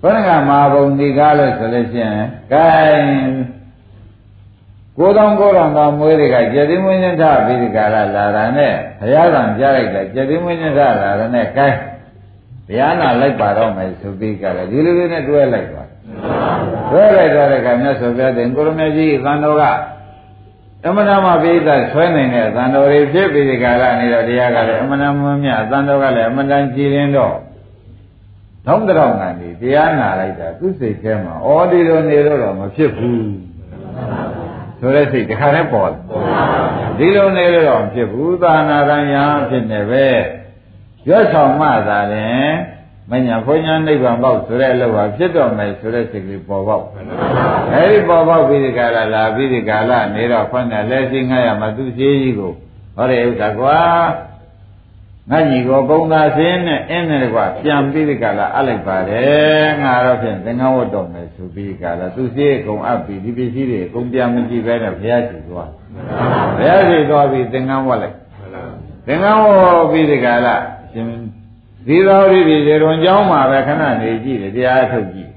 [0.02, 2.20] ဘုရားကမာဘုံဒီကားလို့ဆိုလို့ရှိရင်
[2.52, 3.53] ခိုင်း
[4.98, 10.88] ကိုယ်တော်ကိုယ်တော်ကမွေးတွေကကျက်သိမွေးညထပြီးဒီကာလလာတာနဲ့ဘုရားကံကြားလိုက်တာကျက်သိမွေးညထလာ
[11.20, 11.78] တာနဲ့ခိုင်း
[12.66, 15.88] ဘုရားနာလိုက်ပါတော့မယ်ဆိုပြီးကြတယ်ဒီလိုလေးနဲ့တွဲလိုက်သွား
[16.90, 19.62] တွဲလိုက်သွားတဲ့အခါမြတ်စွာဘုရားတင်ကိုရမကြီးသံတော်က
[20.86, 27.36] အမနာမပိဋကဆွဲနိုင်တဲ့သံတော်တွေဖြစ်ပြီးဒီကာလနေတော့တရားကလည်းအမနာမမြတ်သံတော်ကလည်းအမတန်ကြည်ရင်တော့
[28.66, 33.43] နောက်တော့ကနေတရားနာလိုက်တာသူ့စိတ်ထဲမှာဩဒီလိုနေလို့တော့မဖြစ်ဘူး
[34.84, 35.98] ဆိုတဲ့စိတ်တစ်ခါနဲ့ပေါ်တယ်
[36.98, 40.06] ဒီလိုနေလို့တော့မဖြစ်ဘူးသာနာရယံဖြစ်နေပဲ
[41.08, 42.50] ရွတ်ဆောင်မှသာရင်
[43.10, 46.84] မညာဘုညာနိဗ္ဗာန်ပေါက်ဆိုတဲ့အလုပ်ဟာဖြစ်တော့မယ်ဆိုတဲ့စိတ်ကလေးပေါ်ပေါက်
[47.72, 52.52] အဲဒီပေါ်ပေါက်ပြီးဒီကလာလာပြီးဒီကလာနေတော့ခွန်းနဲ့လက်ရှိငှားရမှာသူရှိကြီးကို
[52.96, 53.78] ဟောတယ်ဥစ္စာကွာ
[55.30, 65.70] ငါကြီးကိုပုံသာစင်းနဲ့အင်းနဲ့ကွာပြန်ပြီးဒီကလာအလိုက်ပါတယ်ငါတော့ဖြင့်သင်္ကန်းဝတ်တော်မယ်ဆိုပြီးဒီကလာသူစီကုံအပ်ပြီးဒီပစ္စည်းတွေကုံပြန်မကြည့်ပဲနဲ့ဘုရားရှိသွား
[66.58, 68.16] ဘုရားရှိသွားပြီးသင်္ကန်းဝတ်လိုက်
[69.06, 70.56] သင်္ကန်းဝတ်ပြီးဒီကလာ
[70.92, 71.06] ရှင်
[71.86, 75.30] ဒီတော်ရိဒီရေတွင်ကြောင်းမှာပဲခဏနေကြည့်တယ်တရားထုတ်ကြည့်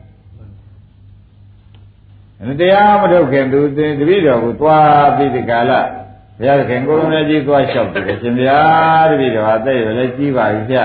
[2.60, 5.82] တရားမထုတ်ခင်သူတပည့်တော်ကိုသွားပြီးဒီကလာ
[6.40, 8.60] ဘုရားခင်ကိုရုံးကြီးသွားလျှောက်တယ်ရှင်ဗျာ
[9.10, 10.78] တပည့်တော်အသက်ရလည်းကြီးပါပြီဗျ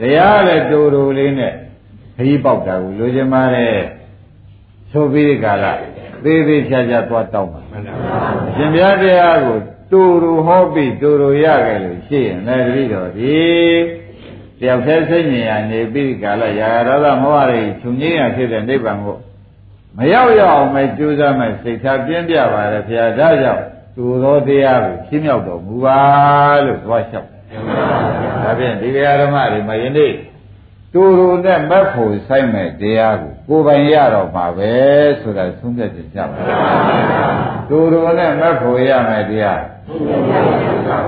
[0.00, 1.54] တရားလည်းတူတူလေးနဲ့ခ
[2.16, 3.78] ကြီးပေါက်တာကိုလိုချင်ပါတယ်
[4.92, 5.72] ဆိုပြီးဒီကလာ
[6.24, 7.60] သေးသေးချာချာသွားတောင်းပါ
[8.56, 9.58] ရှင်ဗျာတရားကို
[9.92, 13.40] တူတူဟောပြီးတူတူရခဲ့လို့ရှိရင်လည်းတပည့်တော်ဒီ
[14.60, 19.18] တယောက်တည်းစိတ်ဉာဏ်နေပြီးကာလရာဂဒေါသမောဟတွေခြုံငင်းရဖြစ်တဲ့နိဗ္ဗာန်ကို
[19.96, 23.64] မရောက်ရအောင်ပဲကြိုးစားမယ်စိတ်ထားပြင်းပြပါတယ်ဘုရားဒါကြောင့်
[23.94, 26.00] သူသောတရားကိုရှင်းမြောက်တော်မူပါ
[26.64, 27.28] လို့သွားလျှောက်
[28.42, 30.12] ဒါဖြင့်ဒီဃာဓမ္မတွေမယနေ့
[30.92, 34.72] တူတူနဲ့မက်ဖို့ဆိုင်မဲ့တရားကိုကိုယ်ပိုင်ရတော့မှာပဲ
[35.20, 36.38] ဆိုတာသုံးဖြတ်ချက်ကြပါ
[37.68, 39.62] တူတူနဲ့မက်ဖို့ရမယ်တရား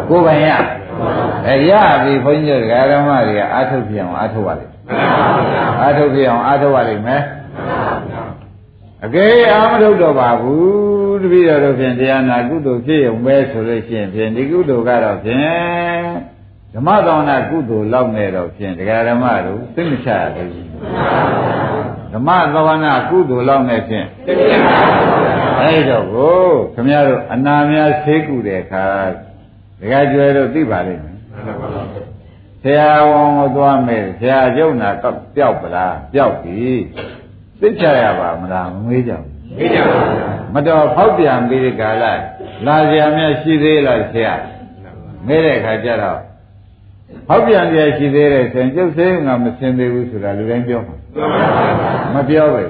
[0.09, 0.51] ကိုယ်ပိုင်ရ
[1.47, 4.73] အဲရပြီဘုန်းကြီးတို့ဓမ္မတွေကအာထုတ်ပြအောင်အာထုတ်ပါလိမ့်
[5.83, 7.23] အာထုတ်ပြအောင်အာထုတ်ပါလိမ့်မယ်
[9.05, 15.42] အကယ်အာမထုတ်တော့ပါဘူး တပည့်တော်တို့ဖြင့်တရားနာကုသိုလ်ဖြစ်ရုံပဲဆိုလို့ရှိရင်ဖြင့်ဒီကုသိုလ်ကတော့ဖြင့်
[16.74, 20.53] ဓမ္မသောနာကုသိုလ်လောက်နေတော့ဖြင့်တရားဓမ္မတို့သိမချရဘူး
[22.12, 24.07] ဓမ္မသောနာကုသိုလ်လောက်နေဖြင့်
[25.61, 28.87] အဲ့တော့ကိုခမရတို့အနာများဆေးကုတဲ့အခါ
[29.81, 31.18] ဒကာကျွဲတို့သိပါလိမ့်မယ်
[32.62, 34.88] ဆရာဝန်ကိုသွားမယ်ဆရာကျုံနာ
[35.37, 36.62] ပျောက်ပလားပျောက်ပြီ
[37.61, 42.04] သိချရပါမလားမမေးကြဘူး မေးကြပါဘူးမတော်ဖောက်ပြန်ပြီးဒီကာလ
[42.66, 44.35] လာကြရမြရှိသေးလားဆရာ
[45.26, 46.20] မေးတဲ့အခါကျတော့
[47.28, 50.96] ဖောက်ပြန်ကြရှိသေးတယ်ဆိုရင်ကျုပ်သေးငါမစင်သေးဘူးဆိုတာလူတိုင်းပြောမှာ
[52.14, 52.62] မပြောပဲ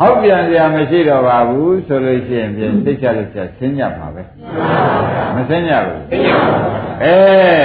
[0.00, 4.22] ဟောက်ပြန်ကြမရှိတော့ပါဘူးဆိုလို့ရှိရင်ပြင်သိချလို့ချက်ဆင်းညမှာပဲ
[5.34, 6.00] မဆင်းညဘူး
[7.02, 7.16] အဲ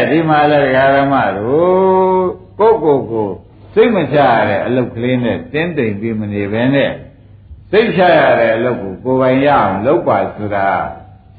[0.10, 2.28] ဒီမှာလည်းဓမ္မတို့
[2.60, 3.30] ကိုယ့်ကိုယ်ကို
[3.74, 6.92] စိတ်မချရတဲ့အလုပ်ကလေးနဲ့တင်းတိမ်ပြီးမနေဘဲနဲ့
[7.72, 10.70] စိတ်ချရတဲ့အလုပ်ကိုကိုယ်ပိုင်ရအောင်လုပ်ပါဆိုတာ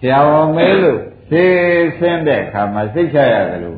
[0.01, 1.45] ဆရာဝန်မဲလို့သိ
[1.99, 3.77] ဆင်းတဲ့အခါမှာစိတ်ချရတယ်လို့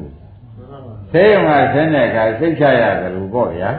[1.13, 3.71] သိုံကဆင်းတဲ့အခါစိတ်ချရတယ်လို့ပေါ့ဗျာ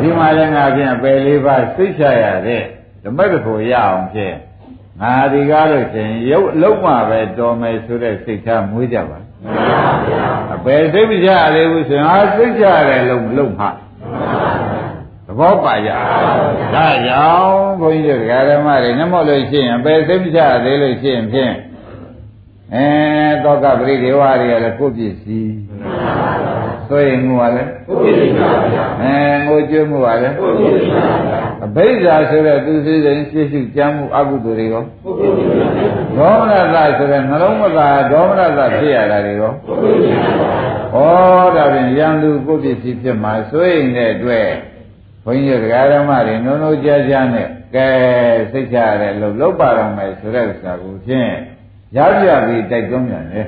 [0.00, 2.62] ဒီမှာလည်းငါဖြင့်ပယ်လေးပါစိတ်ချရတဲ့
[3.04, 4.36] ဓမ္မတဖို့ရအောင်ဖြင့်
[5.00, 9.18] ငါဒီကားလို့ရှင်ရုပ်လုံးမှပဲတော်မယ်ဆိုတဲ့စိတ်ထားမွေးကြပါ
[10.54, 13.72] အပယ်စိတ်မချရသေးဘူးဆိုရင်ဟာစိတ်ချရတယ်လို့မလုပ်မှသ
[15.40, 15.90] ဘောပါကြ
[16.74, 21.54] ဒါကြောင့်ဘုန်းကြီးတို့ဓမ္မတွေနှမောလို့ရှိရင်ပယ်စိတ်မချရသေးလို့ရှိရင်ဖြင့်
[22.74, 22.86] အဲ
[23.44, 25.54] သောကပရိဒေဝတွေကလည်းကိုယ့်ပစ္စည်း
[26.88, 29.14] ဆိုရင်ငိုရလဲကိုယ့်ပစ္စည်းပါဗျာအဲ
[29.46, 44.69] ငိုကြွမှုပါလဲကိုယ့်ပစ္စည်းပါဗျာအဘိဓါဆိုတဲ့သူစိစိရှေ့ရှုကြမ်းမှုအကုသိုလ်တွေရောကိုယ့်ပစ္စည်းပါဗျာဒေါမနတဆိုတဲ့နှလုံးမသာဒေါမနတဖြစ်ရတာတွေရောကိုယ့်ပစ္စည်းပါဗျာဩဒါဖြင့်ရန်သူကိုယ့်ပစ္စည်းဖြစ်မှာဆိုရင်တဲ့အတွက်ဘု
[45.34, 47.88] န်းကြီးတရားဓမ္မတွေနုံနုံကြားကြားနဲ့ကဲ
[48.52, 51.32] စိတ်ချရတဲ့လို့လောက်ပါတော့မယ်ဆိုတဲ့ဥစ္စာကိုဖြင့်
[51.96, 53.46] ရပြပြီးတိုက်တွန်းပြန်တယ်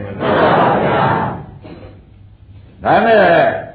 [2.84, 3.22] ဒါနဲ့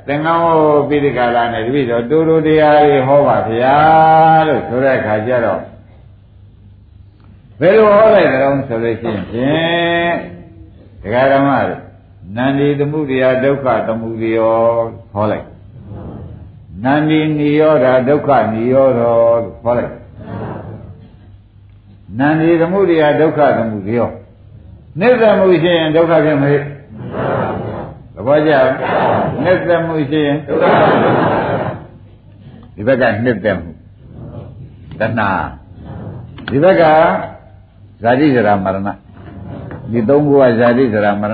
[0.08, 0.58] သင်္ကန်းဟော
[0.90, 3.78] ပိဋကလာနဲ့တပည့်တော်တူတူတရားတွေဟောပါဗျာ
[4.48, 5.62] လို့ဆိုတဲ့အခါကျတော့
[7.60, 10.14] ဘယ်လိုဟောလိုက်ကြတော့ဆိုလို့ရှိရင်ဖြင့်
[11.02, 11.82] ဒကာဓမ္မတို့
[12.36, 14.58] နန္ဒီသမှုတရားဒုက္ခသမှုရော
[15.14, 15.46] ဟောလိုက်
[16.84, 19.94] နန္ဒီနိရောဓဒုက္ခနိရောဓလို့ဟောလိုက်
[22.20, 24.10] နန္ဒီသမှုတရားဒုက္ခသမှုရော
[25.00, 26.64] နိစ္စမှုရှိရင်ဒုက္ခဖြစ်မဖြစ်
[28.16, 28.52] သဘောကျ
[29.44, 30.66] နိစ္စမှုရှိရင်ဒုက္ခ
[32.76, 33.72] ဒီဘက်ကနှစ်သက်မှု
[35.00, 35.30] တဏှာ
[36.50, 36.84] ဒီဘက်က
[38.04, 38.90] ဇာတိဇရာမရဏ
[39.92, 41.34] ဒီသုံးခုကဇာတိဇရာမရဏ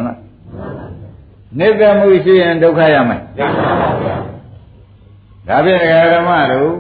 [1.60, 3.93] နိစ္စမှုရှိရင်ဒုက္ခရမယ်ရပါပါဗျာ
[5.48, 5.80] ဒါဖြင့်
[6.14, 6.74] ဓမ္မတို့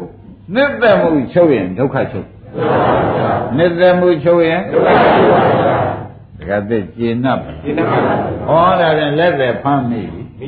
[0.55, 2.27] နိစ္စမှုချုပ်ရင်ဒုက္ခချုပ်
[3.57, 5.39] နိစ္စမှုချုပ်ရင်ဒုက္ခချုပ်ပါ
[6.47, 7.99] ဗျာကသက်ကျေနပ်ပါကျေနပ်ပါ
[8.47, 10.47] ဟောတာပြန်လက်သက်ဖမ်းမိပြီ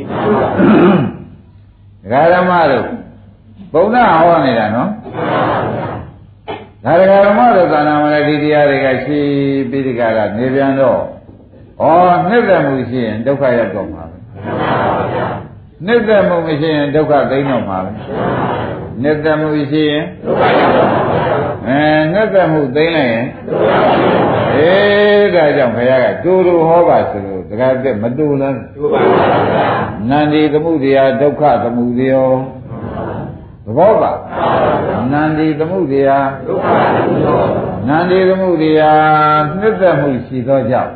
[2.03, 2.85] ဒကာဓမ္မတို့
[3.73, 4.89] ဘုံနာဟောနေတာနော်
[6.85, 9.19] ဒါဒကာဓမ္မတို့သာနာမလည်းဒီတရားတွေကရှိ
[9.69, 10.01] ပြီးဒီက
[10.37, 10.99] နေပြန်တော့
[11.81, 11.85] ဩ
[12.29, 15.44] နှစ်သက်မှုရှိရင်ဒုက္ခရောက်တော့မှာပဲနှ
[15.93, 17.91] စ်သက်မှုမရှိရင်ဒုက္ခသိမ်းတော့မှာပဲ
[19.01, 20.99] နှစ်သက်မှုရှိရင်ဒုက္ခရောက်တော့မှာ
[21.67, 21.81] အဲ
[22.13, 24.05] နှစ်သက်မှုသိမ်းလိုက်ရင်ဒုက္ခ
[24.55, 29.65] အေးဒါကြောင့်ဘုရားကတူတူဟောပါဆိုလို့တခါတည်းမတူလားတူပါပါ
[30.09, 32.35] နန္ဒီသမှုတရားဒုက္ခသမှုတရား
[33.65, 34.11] သဘောပါ
[35.11, 37.49] နန္ဒီသမှုတရားဒုက္ခသမှုတရား
[37.87, 40.93] နန္ဒီသမှုတရားနှစ်သက်မှုရှိသောကြောင့်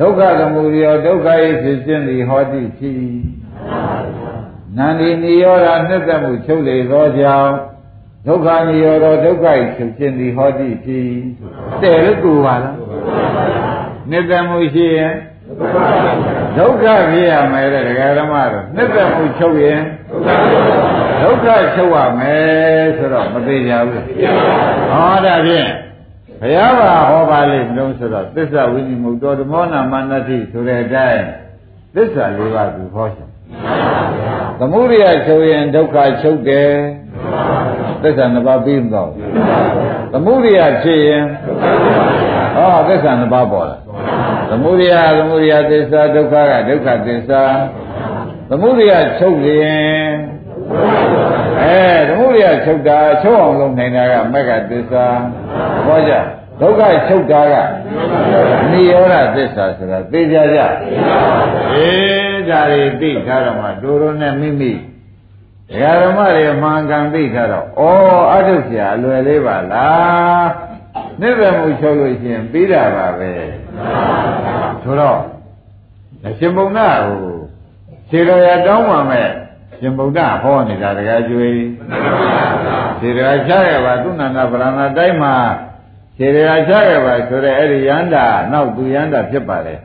[0.00, 1.28] ဒုက္ခသမှုတရားဒုက္ခ၏
[1.62, 2.94] ဖြစ်ခြင်းသည်ဟောတိဖြစ်
[4.76, 7.52] နန္ဒီနိရောဓနှစ်သက်မှုချုပ်လေသောကြောင့်
[8.26, 11.06] ဒုက္ခနိရောဓဒုက္ခ၏ချုပ်ခြင်းသည်ဟောတိဖြစ်
[11.82, 15.12] တဲ့လို့ကူပါလားဒနှစ်သက်မှုရှိရင်
[16.58, 19.80] ဒုက္ခဖြစ်ရမယ်တဲ့ဒကာဓမ္မတို့နှစ်သက်မှုချုပ်ရင်
[21.22, 24.04] ဒုက္ခချုပ်ရမယ်ဆိုတော့မသေးကြဘူး
[24.90, 25.70] ဟောဒါဖြင့်
[26.40, 31.24] ဘုရားဘာဟောပါလိမ့်မလို့ဆိုတော့သစ္စာဝိနိမုတ်တော်ဓမ္မောနာမနတိဆိုတဲ့အတိုင်း
[31.94, 33.28] သစ္စာလေးပါးသူဟောရှင်
[34.60, 36.72] သမုဒိယချုပ်ရင်ဒုက္ခချုပ်တယ်
[38.02, 39.10] သစ္စာနှစ်ပါးပြီးမတော့
[40.12, 41.24] သမုဒိယဖြစ်ရင်
[42.56, 43.78] ဟောသစ္စာနှစ်ပါးပေါ်လာ
[44.50, 47.42] သမုဒိယသမုဒိယသစ္စာဒုက္ခကဒုက္ခသစ္စာ
[48.50, 50.08] သမုဒိယချုပ်ရင်
[51.62, 55.04] အဲသမုဒိယချုပ်တာချုပ်အောင်လုပ်နိုင်တာကမက္ခသစ္စာ
[55.86, 56.12] ဟောကြ
[56.60, 57.54] ဒုက္ခချုပ်တာက
[58.72, 60.60] နိရောဓသစ္စာဆိုတာသိကြကြ
[62.50, 64.76] အေးဒါတွေသိထားတော့မှတို့တို့နဲ့မိမိဒ
[65.82, 67.82] ကာဓမ္မတွေမှန်ကန်သိထားတော့ဩ
[68.32, 70.48] အထုဆရာအလွယ်လေးပါလား
[71.20, 73.32] နိဗ္ဗာန်မှုချုပ်လို့ရှိရင်ပြီးတာပါပဲ
[74.82, 75.20] ဆိုတော့
[76.38, 77.36] ရှင်ဘုံနာဟို
[78.10, 79.28] ခြေတော်ရတောင်းပါမဲ့
[79.78, 81.60] ရှင်ဗုဒ္ဓဟောနေတာတကယ်ကျွေး
[83.00, 85.34] ခြေတော်ချရပါသူနန္ဒဗရဏတိုင်းမှာ
[86.16, 89.80] ခြေတော်ချရပါဆိုတဲ့အဲ့ဒီယန္တာနောက်သူယန္တာဖြစ်ပါတယ်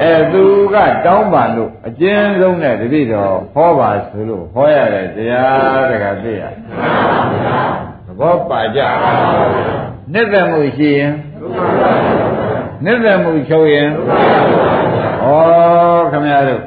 [0.00, 6.42] အဲသူကတောင်းပါလို့အကျဉ်းဆုံးနဲ့တတိတော်ဟောပါဆိုလို့ဟောရတဲ့တရားတကယ်သိရ
[8.06, 8.80] သဘောပါကြ
[10.12, 11.12] နှစ်သက်မှုရှိရင်
[12.84, 13.88] နှစ်သက်မှုချုပ်ရင်
[15.22, 15.26] ဩ
[16.12, 16.62] ခမရတို့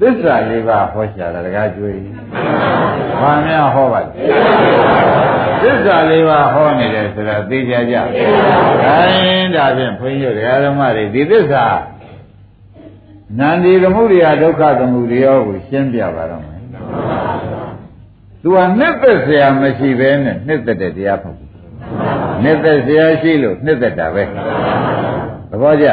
[0.00, 1.98] သစ္စာလေးပါးဟောရှာတာတကားကျွေး
[3.20, 4.08] ဘာများဟောပါလဲ
[5.62, 7.94] သစ္စာလေးပါးဟောနေတယ်ဆိုတော့သိကြကြ
[8.84, 11.64] ခိုင်းဒါဖြင့်ဘုန်းကြီးတို့ဓမ္မတွေဒီသစ္စာ
[13.39, 16.59] နန္ဒီသမှုရိယဒုက္ခသမှုရိယောကိုရှင်းပြပါတော့မယ်
[18.41, 21.49] သူကနှစ်သက်เสียမရှိဘဲနဲ့နှစ်သက်တဲ့တရားဖတ်ဘူး
[22.43, 24.23] နှစ်သက်เสียရှိလို့နှစ်သက်တာပဲ
[25.51, 25.87] သဘောကျ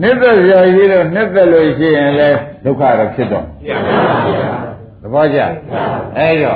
[0.00, 3.46] နှစ်သက်ရရှိလို့နှစ်သက်လို့ရှိရင်လည်းဒုက္ခတော့ဖြစ်တော့
[5.02, 5.40] သဘောကျ
[6.18, 6.54] အဲဒါ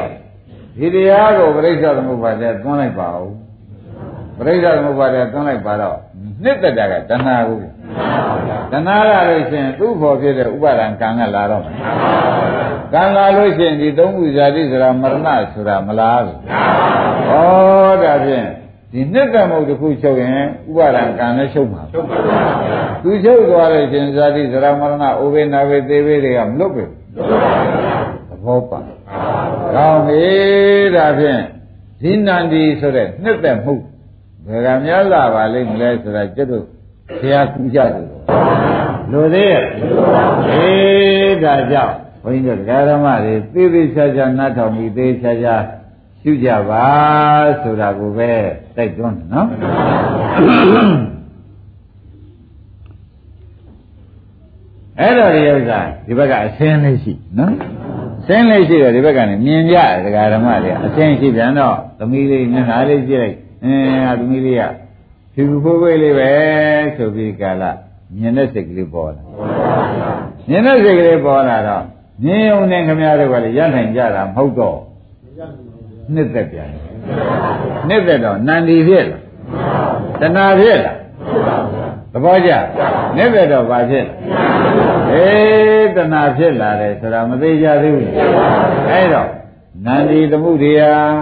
[0.79, 3.33] ဒီတရားကိုပြိဿသမုပ္ပါဒ်သွန်းလိုက်ပါဦး
[4.39, 5.97] ပြိဿသမုပ္ပါဒ်သွန်းလိုက်ပါတော့
[6.45, 7.59] နှစ်သက်တာကတဏှာကို
[8.72, 11.76] တဏှာလာလို့ရှိရင်သူ့ဖို့ဖြစ်တဲ့ဥပါဒံကံကလာတော့မယ်
[12.94, 16.38] ကံလာလို့ရှိရင်ဒီသုံးခုဇာတိဆိုတာမရဏဆိုတာမလားဘူး
[17.30, 18.48] ဩဒါဖြင့်
[18.92, 22.40] ဒီနှစ်သက်မှုတစ်ခုချုပ်ရင်ဥပါဒံကံနဲ့ချုပ်မှာချုပ်ပါပါ
[23.04, 26.90] သူချုပ်သွားတဲ့ရှင်ဇာတိဇရာမရဏအိုဘေနာဘေသေဘေတွေကမလွတ်ပဲသ
[28.46, 28.80] ဘောပါ
[29.76, 30.26] ကောင်းပြီ
[30.96, 31.42] ဒါဖြင့်
[32.02, 33.76] ဇိနန္ဒီဆိုတဲ့နှစ်သက်မှု
[34.48, 36.66] ဘယ်ကများလာပါလိမ့်မလဲဆိုတာကျွတ်တို့
[37.20, 38.06] ဆရာကူကြတယ်
[39.12, 39.64] လို့သေးရဲ့
[40.50, 45.56] အေးဒါကြောင့်ဘုန်းကြီးတို့ဓမ္မတွေသေသေးချာချာနားထောင်ပြီးသေချာချာ
[46.22, 46.86] ရှုကြပါ
[47.62, 48.32] ဆိုတာကိုပဲ
[48.76, 49.48] တိုက်တွန်းတယ်နော်
[55.00, 57.54] အဲ့တော့ဒီဥစ္စာဒီဘက်ကအစင်းလေးရှိနော်
[58.28, 64.64] စင်းလေးရှိတော့ဒီဘက်ကနေမြင်ကြဒကာဓမ္မတွေအစင်းရှိပြန်တော့သမီးလေးမျက်နှာလေးကြည့်လိုက်အင်းသမီးလေးက
[65.34, 66.32] ဖြူဖိုးဖွေးလေးပဲ
[66.96, 67.64] ဆိုပြီးကာလ
[68.18, 69.24] မြင်တဲ့စိတ်ကလေးပေါ်လာ
[70.50, 71.84] မြင်တဲ့စိတ်ကလေးပေါ်လာတော့
[72.24, 74.78] မြင်ုံနဲ့ခမရတို့ကလည်းရနိုင်ကြတာမဟုတ်တော့
[76.14, 76.70] နှစ်သက်ပြန်
[77.88, 79.22] နှစ်သက်တော့နန္ဒီဖြစ်လား
[80.22, 80.98] တဏှာဖြစ်လား
[82.14, 82.52] သဘောကျ
[83.16, 84.14] နှစ်သက်တော့ဘာဖြစ်လဲ
[85.12, 88.10] အေးတဏှာဖြစ်လာတယ်ဆိုတာမသေးကြသေးဘူး
[88.90, 89.30] အဲ့တော့
[89.86, 91.14] နန္ဒီသမှုတရား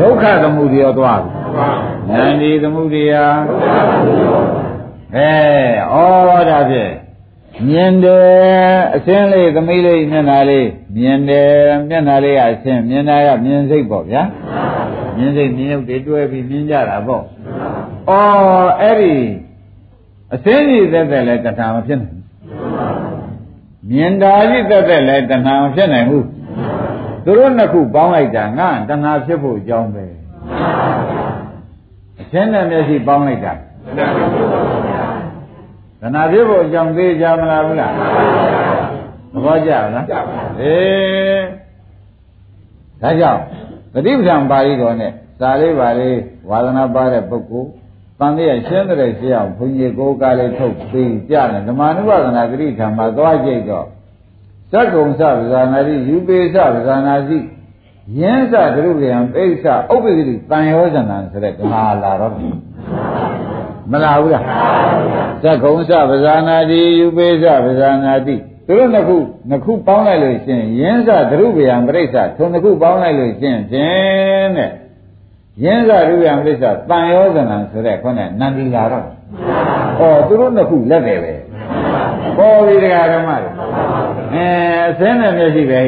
[0.00, 1.45] ဒုက္ခသမှုတရားသွားပြီ
[2.08, 3.36] နန္ဒီသမှုတရား
[5.16, 5.32] အဲ
[5.92, 5.96] ဩ
[6.48, 6.92] ဒါဖြင့်
[7.68, 11.50] မြင်တယ်အစင်းလေးသမီးလေးမျက်နှာလေးမြင်တယ်
[11.88, 14.22] မျက်နှာလေးကအစင်းမြင်တာကမြင်စိတ်ပေါ့ဗျာ
[15.16, 17.24] မြင်စိတ်မြင်ရုပ်တွေတွဲပြီးမြင်ကြတာပေါ့ဩ
[18.80, 19.14] အဲ့ဒီ
[20.34, 22.16] အစင်းကြီးသက်သက်လည်းတဏှာမဖြစ်နိုင်
[23.90, 26.26] မြင်တာကြီးသက်သက်လည်းတဏှာမဖြစ်နိုင်ဘူး
[27.24, 30.06] သူတို့နှစ်ခုပေါင်းလိုက်တာငါတဏှာဖြစ်ဖို့အကြောင်းပဲ
[32.26, 33.52] အစင်းနဲ့မျက်စိပေါင်းလိုက်တာ
[36.00, 37.92] သနာပြဖို့အကြောင်းသေးကြမလားဘူးလား
[39.32, 40.04] သဘောကျလား
[40.60, 41.42] အေး
[43.02, 43.40] ဒါကြောင့်
[43.92, 46.18] ပฏิပဒံပါဠိတော်နဲ့စာလေးပါလေး
[46.50, 47.68] ဝါဒနာပါတဲ့ပုဂ္ဂိုလ်
[48.18, 53.86] တန်တဲ့ရှင်းတဲ့ရှင်းအောင်ဘုန်းကြီးကိုကားလေးထုတ်ပြီးကြတယ်ဓမ္မနုပါဒနာဂရိထာမှာသွားကြိတ်တော့
[54.72, 57.38] သက္ကုံသဗ္ဗဇာနာတိယူပေသဗ္ဗဇာနာတိ
[58.20, 62.32] ယင်းစဒရုယံပိဋ္ဌဥပ္ပဂတိတန်ယောဇနံဆိုတဲ့ဓမ္မလာတော့
[63.90, 64.44] မလာဘူးလား
[65.42, 69.16] သက္ကုံသဗ္ဗဇာနာတိယူပေသဗ္ဗဇာနာတိသူတို့နှစ်ခု
[69.50, 74.70] နှစ်ခုပေါင်းလိုက်လို့ရှင်ယင်းစဒရုယံပိဋ္ဌထုံနှစ်ခုပေါင်းလိုက်လို့ရှင်ဖြင့်တဲ့
[75.64, 79.04] ယင်းဇရူပံပြိဿတန်ယောဇနံဆိုတဲ့ခေါင်းနဲ့နန္ဒီလာတော့
[80.00, 81.34] ဩသူတို့နှစ်ခုလက်တယ်ပဲ
[82.38, 83.50] ပေါ်ပြီတရားဓမ္မတွေ
[84.34, 84.46] အဲ
[84.90, 85.80] အစင်းနဲ့မျက်စိပဲ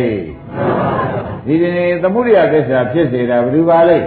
[1.49, 3.99] ဒီဒီနေ့သမှုရိယသစ္စာဖြစ်စေတာဘယ်သူပါလဲ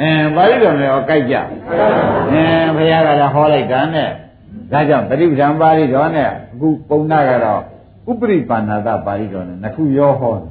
[0.00, 2.44] အဲပါဠိတော်လည်းဟောကြိုက်ကြအဲ
[2.76, 4.08] ဘုရားကလည်းဟောလိုက်တာနဲ့
[4.72, 7.60] ဒါကြောင့်ပရိပဒံပါဠိတော်နဲ့အခုပုံနာကတော့
[8.10, 10.50] ဥပရိပါဏာတပါဠိတော်နဲ့နှစ်ခုရောဟောတယ်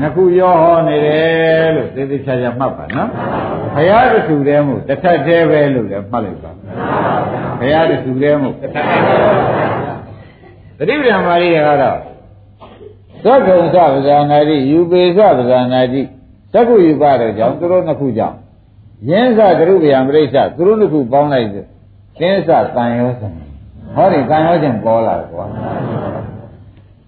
[0.00, 3.08] နှစ်ခုရောဟောနေတယ်လို့သေသေးချာချာမှတ်ပါနော်
[3.74, 6.52] ဘုရားတဆူတည်းမှုတစ်ထပ်တည်းပဲလို့လည်းမှတ်လိုက်ပါ
[7.60, 9.04] ဘုရားတဆူတည်းမှုတစ်ထပ်တည်း
[10.78, 11.98] သတိပ္ပံပါဠိတွေကတော့
[13.24, 16.02] သက္ကုံသဗဇာနာတိယူပေသဗဇာနာတိ
[16.52, 18.36] သက္ကုယူပတို့ကြောင့်သူတို့နှစ်ခုကြောင့်
[19.08, 23.28] ယင်းစကရုပယံပြိဋ္ဌသူတို့နှစ်ခုပေါင်းလိုက်သင်းစတန်ရောစံ
[23.94, 25.46] ဟောဒီတန်ရောခြင်းပေါ်လာတယ်ကွာ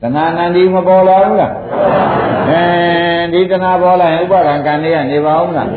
[0.00, 1.52] တဏှာနန္ဒီမပေါ်လာဘူးလား
[2.48, 2.62] အဲ
[3.32, 5.68] ဒီတဏှာပေါ်လာရင်ဥပါဒံကံတွေကနေပါဦးလား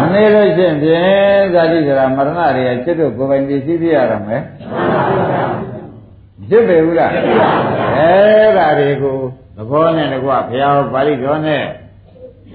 [0.00, 4.42] မနေလို့ရှိရင်ဖြင့်ဇာတိဇရာမရဏတွေကจิตတို့ကိုယ်ပိုင်ပစ္စည်းပြရရမယ်
[6.48, 7.10] ဖြစ်ပေဘူးလား
[7.98, 8.12] အဲ
[8.56, 9.16] ဒါတွေကို
[9.56, 11.64] သဘောနဲ့တကွဘုရားပါဠိတော်နဲ့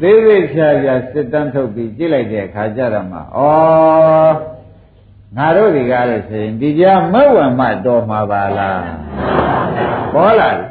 [0.02, 3.22] သေးသေးချာချာစစ်တမ်းထုတ်ပြီးကြည့်လိုက်တဲ့အခါကျတော့မှဩ
[5.38, 8.82] ငါတို့ဒီကားလို့ဆိုရင်ဒီကြားမဝံမတော်မှာပါလား
[10.14, 10.68] ပေါ်လာတယ်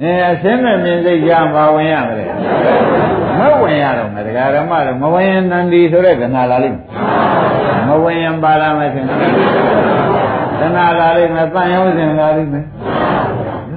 [0.00, 2.26] အဲအစင်းမဲ့မြင်စိတ်ကြမဝင်ရမလဲ
[3.38, 6.80] မဝင်ရတော့မယ်တရားဓမ္မတော့မဝင်ရင်နန္ဒီဆိုတဲ့ကနာလာလိမ့်
[7.88, 9.08] မဝင်ရင်ပါလာမယ်ဆိုရင်
[10.60, 12.77] ကနာလာလိမ့်မယ်တန်ရောစဉ်လာလိမ့်မယ်က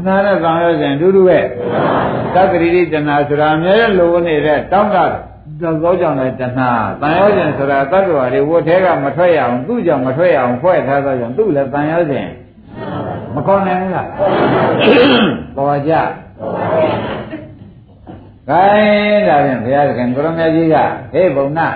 [0.08, 1.40] နာနဲ့တန်ရောစဉ်အတူတူပဲ
[2.34, 5.04] သက္ကရိတိတဏဆိုတာအများကြီးလိုနေတဲ့တောင်းတာ
[5.62, 6.70] တော့ကြောင့်လည်းတဏှာ
[7.02, 12.28] တန်ရောစဉ်ဆိုတာတတ္တဝါတွေဝတ်ထဲကမထွက်ရအောင်သူ့ကြောင့်မထွက်ရအောင်ဖွဲ့ထားသောကြောင့်သူ့လည်းတန်ရောစဉ်
[13.36, 14.08] မကောင်းနိုင်ဘူးလား
[15.56, 15.94] ပေါ်ကြ
[18.50, 20.76] ခိုင်းဒါဖြင့်ဘုရားသခင်ကိုရမကြီးက
[21.14, 21.68] ဟေးဘုံနာ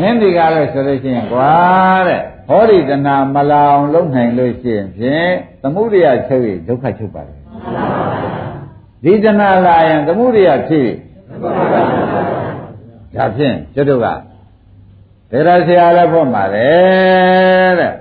[0.00, 1.52] မင်းဒီကားလို့ဆိုလို့ရှိရင်ကွာ
[2.08, 5.30] တဲ့ ဟောဒီတဏမလာအောင်လုပ်နိုင်လို့ရှိရင်ဖြင့်
[5.62, 7.34] သမုဒိယချုပ်ရဒုက္ခချုပ်ပါလေ
[9.02, 10.88] ဒီတဏလာရင်သမုဒိယဖြစ်
[13.16, 14.06] ဒါဖြင့်ကျွတ်တို့က
[15.30, 17.94] ဒေရဆရာလည်းဖွင့်ပါတယ်တဲ့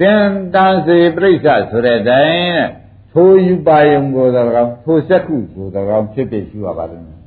[0.00, 0.22] တင်
[0.54, 1.34] တန်စီပြိဿ
[1.70, 2.68] ဆိုတဲ့တိုင်တဲ့
[3.12, 7.18] ထိုယူပါယုံကိုယ်တော်ကောင်းထိုစက္ခုကိုယ်တော်ကောင်းဖြစ်ဖြစ်ရှိရပါလိမ့်မယ်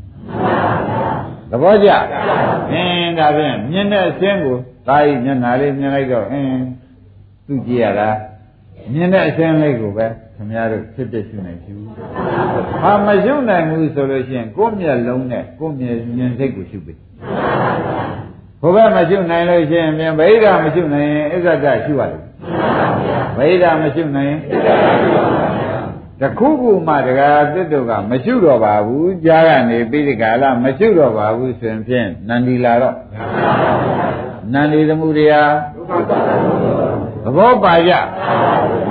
[1.50, 1.90] သဘောကျ
[2.72, 6.64] အင်းဒါဖြင့်မြင်တဲ့အခြင်းကို သာယမျက်နာလေးမြင်လိုက်တော့အင်း
[7.48, 8.10] သူကြည့်ရတာ
[8.94, 11.88] မြင်တဲ့အခြင်းလေးကိုပဲခင်ဗျားတို့ဖြစ်ဖြစ်ရှိနိုင်ရှိဘူး
[12.82, 16.94] ဟာမရှုနိုင်ဘူးဆိုလို့ရှိရင်ကိုယ်မျက်လုံးနဲ့ကိုယ်မျက်မြင်စိတ်ကိုရှုပြီ
[18.62, 22.22] ဘုရားမရှုနိုင်လို့ရှိရင်ပြန်ဗိဓာမရှုနိုင်ရင်အစ္ဆဒရှုရတယ်
[23.38, 24.40] ဗိဓာမရှုနိုင်ရင်
[26.22, 32.96] တခုခုမှတကားတစ်တို့ကမရှုတော့ပါဘူးကြားကနေပြီးဒီကလာမရှုတော့ပါဘူးဆိုရင်ဖြင့်နန္ဒီလာတော့
[34.54, 35.52] နန္ဒီသမှုတရား
[37.24, 37.94] သဘောပါကြ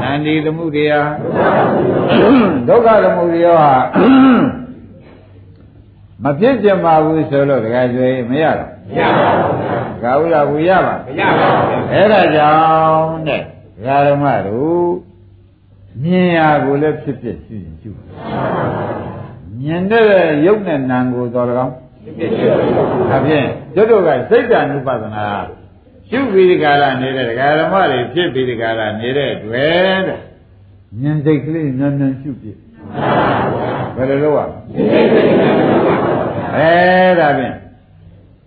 [0.00, 1.08] နန္ဒီသမှုတရား
[2.68, 3.72] ဒုက္ခသမှုတရားဟာ
[6.22, 9.60] မဖြစ်ကြပါဘူးဆိုလို့တကယ်ဆိုရင်မရတော့မရပါဘူး
[10.02, 13.42] ကာဝိရဘူးရပါမရပါဘူးအဲ့ဒါကြောင့်တဲ့
[14.06, 14.90] ဓမ္မတို့
[16.02, 18.02] မြင်ရကိုလည်းဖြစ်ဖြစ်ရှိရင်ရှိပါ
[19.60, 20.06] မြင်တဲ့
[20.46, 21.70] ရုပ်နဲ့နာမ်ကိုတော်တော်
[23.10, 25.26] ဒါဖြင့်ကျွတ်တို့ကစိတ်တ ानु ပဒနာ
[26.08, 27.26] ရှုပြီးဒီကာလနေတဲ့
[27.60, 30.20] ဓမ္မတွေဖြစ်ပြီးဒီကာလနေတဲ့တွေ့တဲ့
[31.00, 32.46] မြင်စိတ်ကလေးနန်းနန်းရှုပြ
[33.96, 34.40] ဘယ်လိုလုပ်ရ
[36.56, 36.72] အဲ
[37.20, 37.56] ဒါဖြင့်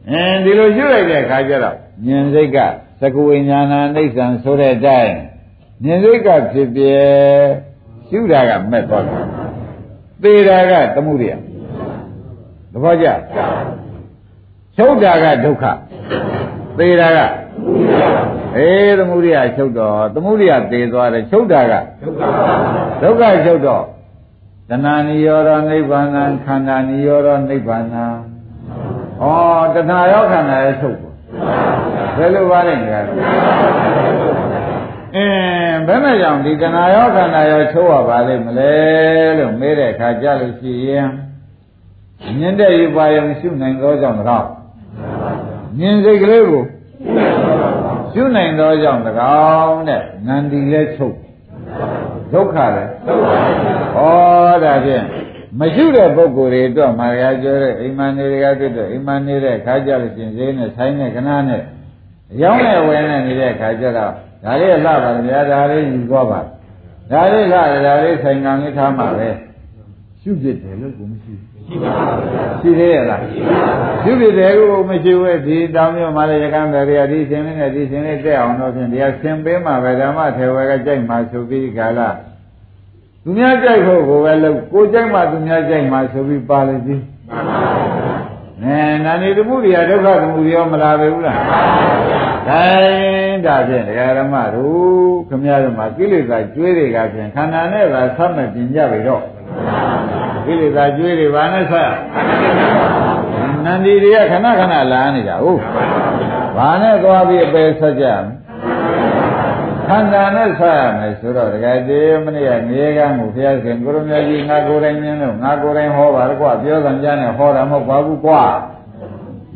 [0.10, 2.58] အင်းဒီလိုရှုလိုက်တဲ့အခါကျတော့မြင်စိတ်က
[3.02, 5.16] သကုဝိညာဏအိဋ္ဌံဆိုတဲ့အတိုင်း
[5.84, 6.84] မြင်စိတ်ကဖြစ်ပြ
[8.08, 9.26] ရှုတာကမဲ့သွားတယ်
[10.24, 11.34] သေတာကသမှုရိယ
[12.73, 13.07] သဘောကျ
[14.77, 15.63] ချုပ်တာကဒုက္ခ
[16.77, 17.19] သေတာက
[18.57, 22.21] အေးသမှုရိယချုပ်တော့သမှုရိယသေသွားတယ်ချုပ်တာကဒုက္ခ
[23.01, 23.83] ဒုက္ခချုပ်တော့
[24.69, 26.07] တဏှာနိရောဓနိဗ္ဗာန်
[26.45, 27.86] ခန္ဓာနိရောဓနိဗ္ဗာန်
[29.21, 29.23] ဩ
[29.75, 30.97] တဏှာရောခန္ဓာရဲ့ချုပ်
[32.17, 32.99] ဘယ်လိုပါလဲငါ
[35.15, 38.74] အင်းဘယ်နဲ့ကြောင့်ဒီတဏှာရောခန္ဓာရောချုပ်ရပါလိမ့်မလဲ
[39.38, 41.07] လို့မေးတဲ့အခါကြလို့ရှိရင်
[42.39, 44.45] မြင်တဲ့ယူပါယုံရှုနိုင်သောကြောင့်တော့
[45.78, 46.63] မြင်စိတ်ကလေးကို
[48.13, 51.15] ရှုနိုင်သောကြောင့်တကောင်တဲ့နန္ဒီလည်းချုပ်
[52.34, 52.91] ဒုက္ခလည်း
[53.95, 53.99] ဩ
[54.63, 55.05] ဒါဖြင့်
[55.59, 61.61] မရှိတဲ့ပုဂ္ဂိုလ်တွေအတွက်မာရပြောတဲ့အိမ်မနေတွေကတွေ့တော့အိမ်မနေတဲ့ခါကြလို့ရှင်ဈေးနဲ့ဆိုင်နဲ့ခဏနဲ့
[62.41, 64.11] ရောင်းနဲ့ဝယ်နဲ့နေတဲ့ခါကျတော့
[64.43, 66.49] ဒါလေးလှပါဗျာဒါလေးယူသွားပါဒါ
[67.11, 67.55] ဒါလေးက
[67.86, 69.30] ဒါလေးဆိုင်ကံလေးထားမှာပဲ
[70.21, 71.12] ရှုဖြစ်တယ်လို့ကိုမ
[71.74, 71.93] ရှိဘူးရှိပါ
[72.32, 73.21] ဗျာရှိသေးရဲ့လား
[74.03, 82.09] ရှုဖြစ်တယ်ကိုမရှိဘူးဒီတောင်းမျိုးမှလည်းရကံပဲရဒီရှင်လေးနဲ့ဒီရှင်လေးတက်အောင်တော့ဖြင့်တရားဆင်ပေးမှာပဲဓမ္မထေဝကကြိုက်မှာဆိုပြီးခါလာ
[83.24, 91.39] သူများကြိုက်ဖို့ကိုပဲလို့ကိုကြိုက်မှသူများကြိုက်မှာဆိုပြီးပါလိမ့်သည်မှန်ပါဗျာအဲနာနေတမှုတွေကဒုက္ခတမှုတွေရောမလာပဲဘူးလား
[92.49, 92.61] ဒါ
[93.45, 99.24] ဒါဖြင့်တရားဓမ္မတို့ခမရတို့မှာကိလေသာကျွေးတွေကဖြင့်ခန္ဓာနဲ့သာဆက်မဲ့ပြင်ကြပြီတော့
[100.46, 101.91] ကိလေသာကျွေးတွေဘာနဲ့ဆက်
[103.66, 105.62] နန္ဒီတွေကခဏခဏလာနေတာဟုတ်
[106.58, 108.44] ဘာနဲ့သွားပြီးအပယ်ဆက်ကြမလဲ
[109.88, 118.44] ခန္ဓာနဲ့ဆက်ရမယ်ဆိုတော့တကယ်တည်းမနေ့ကနေကံကိုဘုရားရှင်ကိုရမကြီးငါကိုယ်တိုင်မြင်လို့ငါကိုယ်တိုင်ဟောပါတော့ကွာပြောစံကြနဲ့ဟောတာမဟုတ်ပါဘူးကွာ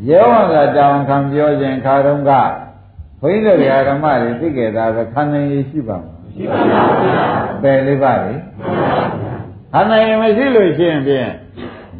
[0.08, 2.32] ရဲဝံကတောင်းခံပြောခြင်းခါတော့က
[3.20, 3.58] ဘုန်းကြီးတို့
[3.88, 6.82] ဓမ္မတွေသိကြတာပဲခန္ဓာရည်ရှိပါမှာရှိပါဗျာ
[7.62, 11.30] ပယ်လေးပါလေခန္ဓာရည်မရှိလို့ရှိရင်ဖြင့်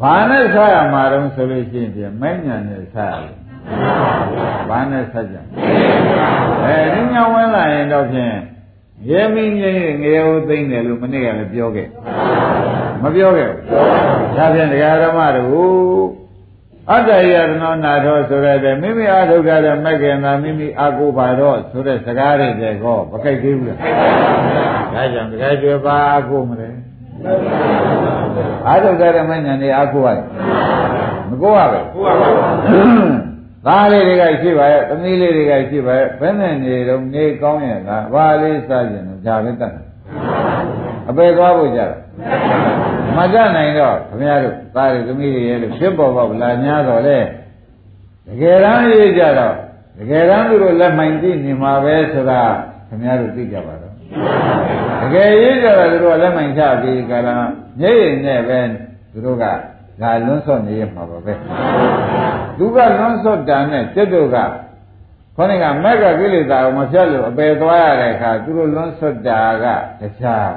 [0.01, 3.35] ဘာနဲ့ဆက်ရမှာတုံးဆိုလို့ရှိရင်ဖြင့်မဲ့ညာနဲ့ဆက်ရတယ်
[4.69, 5.37] ဘာနဲ့ဆက်ကြ
[6.65, 8.35] အဲဒီညဝင်လာရင်တော့ဖြင့်
[9.09, 11.89] ရဲမင်းကြီးငရေဦးသိမ့်တယ်လို့မနေ့ကလည်းပြောခဲ့
[13.03, 13.63] မပြောခဲ့ဘူး
[14.37, 16.09] ဒါဖြင့်တရားဓမ္မတို့
[16.91, 23.79] အတ္တယရဏောနာထောဆိုရတဲ့မိမိအာထုတ်ထားတဲ့မက္ကေနာမိမိအာကိုပါတော့ဆိုတဲ့စကားတွေတဲ့ကောမကြိုက်သေးဘူးလား
[24.95, 26.69] ဒါကြောင့်တကယ်ကျွယ်ပါအာကိုမလဲ
[28.67, 30.25] အာထုတ်ထားတဲ့မဉ္ဇဉ်တွေအာကိုရတယ်
[31.29, 32.29] မကိုရပဲဟုတ်ပါပါ
[33.67, 39.85] သားလေးတွေကရှိပါရဲ့သမီးလေးတွေကရှိပါရဲ့ဘယ်နဲ့နေတော့နေကောင်းရဲ့လားဘာလေးစားကျင်တော့ဒါပဲတတ်တယ်
[41.09, 41.93] အပေသွားဖို့ကြတယ်
[43.17, 47.19] မကြနိုင်တော့ခင်ဗျားတို့သားတွေသမီးတွေရဲ့လို့ဖြစ်ပေါ်ပါဗလာညာတော့လေ
[48.27, 49.55] တကယ်တမ်းရေးကြတော့
[49.99, 52.41] တကယ်တမ်းသူတို့လက်မှန်သိနေမှာပဲဆိုတာ
[52.89, 53.88] ခင်ဗျားတို့သိကြပါတော့
[55.01, 57.51] တကယ်ရေးကြတော့သူတို့ကလက်မှန်ချပြီးကြလား
[57.81, 58.61] မျက်ရည်နဲ့ပဲ
[59.13, 59.45] သူတို့က
[60.03, 61.35] ဒါလွန်းစော့နေရမှာပါပဲ
[62.59, 64.39] သူကလွန်စွတ်တာနဲ့စိတ်တို့က
[65.37, 69.67] ခေါင်းကမက်ကကိလေသာကိုမဖြတ်လို့အပယ်သွားရတဲ့အခါသူတို့လွန်စွတ်တာက
[70.01, 70.53] တခြား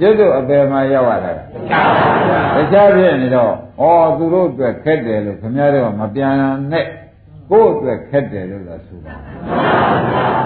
[0.00, 1.38] စိတ်တို့အပယ်မှာရောက်ရတာတ
[1.68, 3.84] ခြားပါဗျာတခြားဖြစ်နေတော့ဩ
[4.18, 6.34] သူတို့အတွက်ခက်တယ်လို့ခင်ဗျားတို့ကမပြန်
[6.72, 6.86] နဲ့
[7.52, 9.14] ကိုယ့်အတွက်ခက်တယ်လို့သာဆိုတာ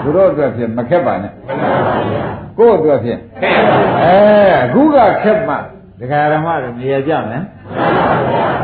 [0.03, 2.25] သူတို့အတွက်ဖြစ်မခက်ပါနဲ့မှန်ပါဗျာ
[2.59, 4.19] ကိုယ့်အတွက်ဖြစ်ခဲပါဗျာအဲ
[4.63, 5.55] အခုကခက်မှ
[5.99, 7.43] ဒကာရမတွေနေရာကြမယ်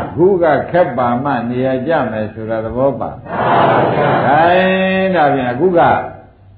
[0.04, 5.80] အခုကခက်ပါမှနေရာကြမယ်ဆိုတာသဘောပါဒါရင်ဒါပြန်အခုက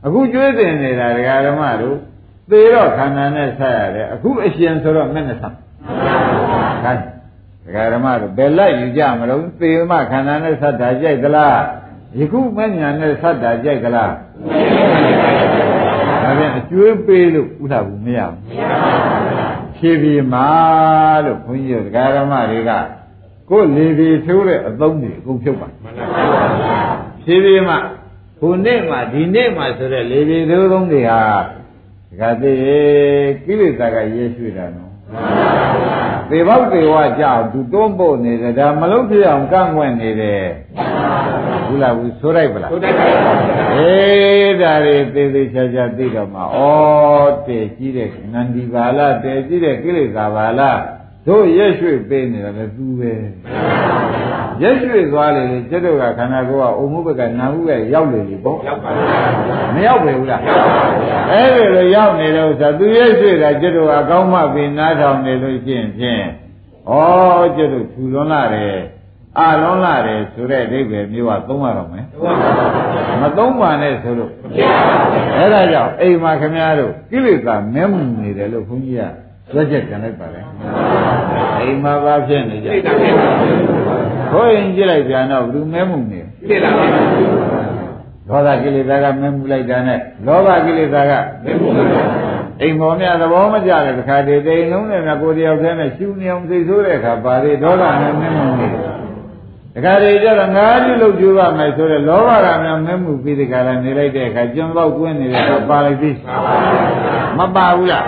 [0.05, 1.97] အခုကျွေးတင်နေတာဒကာဓမ္မတို့
[2.49, 5.53] သေတော့ခန္ဓာနဲ့ဆက်ရတယ်အခုအရှင်ဆိုတော့မဲ့နဲ့ဆက်
[6.85, 6.93] ဒါ
[7.65, 11.57] ဒကာဓမ္မတို့ဘယ်လိုက်ယူကြမလို့သေမှခန္ဓာနဲ့ဆက်တာကြိုက်သလား
[12.17, 14.11] ယခုမဲ့ညာနဲ့ဆက်တာကြိုက်သလား
[16.23, 18.39] ဒါပြန်အကျွေးပေးလို့ဥဒ္ဓဘူးမရဘူး
[19.77, 20.41] ဖြည်းဖြည်းမှ
[21.25, 22.71] လို့ခွန်ကြီးတို့ဒကာဓမ္မတွေက
[23.49, 26.05] ကိုယ်လေဒီထိုးတဲ့အသုံးတွေအကုန်ဖြုတ်ပါမှန်ပါဗျာ
[27.23, 27.75] ဖြည်းဖြည်းမှ
[28.39, 31.21] ခုနေ့မှဒီနေ့မှဆိုတဲ့လေပြေသုံးသုံးတွေဟာ
[32.09, 32.59] ဒကာသေး
[33.45, 34.91] ကိလေသာကရဲရွှေ့တာနော်
[36.29, 40.43] သေဘောက်သေဝကြောက်သူတွန်းပို့နေတယ်ဒါမလုံးပြအောင်ကန့်ကွက်နေတယ်
[41.67, 43.33] ဘူးလားဘူးဆိုလိုက်ပလားဟုတ်တယ်ပါဗျာ
[43.73, 46.45] အေးဒါတွေသေးသေးချာချာသိတော့မှဩ
[47.47, 50.79] တဲ့ကြီးတဲ့နန္ဒီပါလားတဲ့ကြီးတဲ့ကိလေသာပါလား
[51.27, 53.13] တို့ရက်ရွှေ့ပေးနေတယ်လေသူပဲ
[54.61, 59.19] ရက်ရွှေ့သွားလေလေကျတို့ကခန္ဓာကိုယ်ကအုံမှုဘက်ကနာမှုပဲရောက်လေလေပေါ့ရောက်ပါဗျာ
[59.75, 66.23] မရောက်ပဲဘူးလားရောက်ပါဗျာအဲ့ဒီလိုရောက်နေတဲ့ဥစ္စာသူရက်ရွှေ့တာကျတို့ကအကောင်းမှပြင်နားထောင်နေလို့ရှိရင်ဖြင့်
[66.89, 66.93] ဩ
[67.55, 68.77] ကျတို့ထူလွန်လာတယ်
[69.39, 74.81] အလွန်လာတယ်ဆိုတဲ့အိဗယ်မျိုးကသုံးရတော့မယ်ဟုတ်ပါဗျာမသုံးပါနဲ့ဆိုလို့ဖြစ်ပါ
[75.13, 80.41] ဗျာအဲ့ဒါကြောင့်အိမ်မှာခမည်းတော်ကိလေသာမဲမှုနေတယ်လို့ခွန်ကြီးက သွက်ချက်ကြံလိုက်ပါလေ
[81.59, 83.55] အိမ်မှာဘာဖြစ်နေကြသိတာဖြစ်ပါဗျာ
[84.31, 86.19] ခေါ်ရင်ကြည့်လိုက်ပြန်တော့ဘူးမဲမှုနေ
[86.49, 87.01] သိတာဖြစ်ပါဗျာ
[88.29, 91.11] ဒေါသကိလေသာကမဲမှုလိုက်တာနဲ့လောဘကိလေသာက
[91.43, 91.85] ဘယ်လိုလဲ
[92.61, 98.54] အိမ်ပေါ်များသဘောမကျတဲ့ခါတည်းတိမ်လုံးနဲ့များကိုယ်တယောက်တည်းနဲ့ရှူနေအောင်သိဆိုးတဲ့အခါပါလေဒေါသနဲ့မဲမှုနေ
[99.75, 106.11] တယ်တခါတည်းကျတော့ငါးပြုလို့ကြိုးပါမယ်ဆိုတော့လောဘကများမဲမှုပြီးဒီကရနေလိုက်တဲ့အခါကျွန်းပေါက်ကွင်းနေတဲ့အခါပါလိုက်ပြီ
[107.37, 108.03] မပါဘူးလား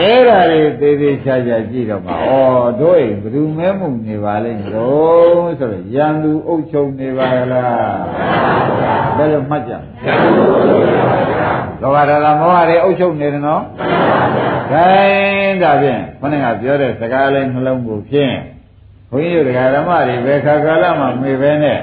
[0.00, 2.14] အဲ့ဒါတွေသေးသေးချာချာကြည့်တော့မှဩ
[2.80, 8.00] တို့အိမ်ဘယ်သူမဲမှုနေပါလိမ့်မလို့ဆိုတော့ရန်သူအုပ်ချုပ်နေပါလား
[9.16, 9.72] ဘယ်လိုမှတ်ကြ
[11.82, 13.62] လောဘဒေါသမောဟတွေအုပ်ချုပ်နေတယ်နော်
[14.70, 18.34] ခိုင်းဒါဖြင့်ခொနကပြောတဲ့စကားလေးနှလုံးကိုဖြင့်
[19.12, 21.80] ဘုန်းကြီးတို့ဒကာဓမ္မတွေဘယ်ခါကာလမှမေပဲနဲ့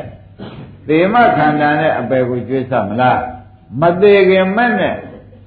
[0.88, 3.20] သေမခန္ဓာနဲ့အပယ်ကိုကျွေးဆမလား
[3.82, 4.96] မသေးခင်မဲ့နဲ့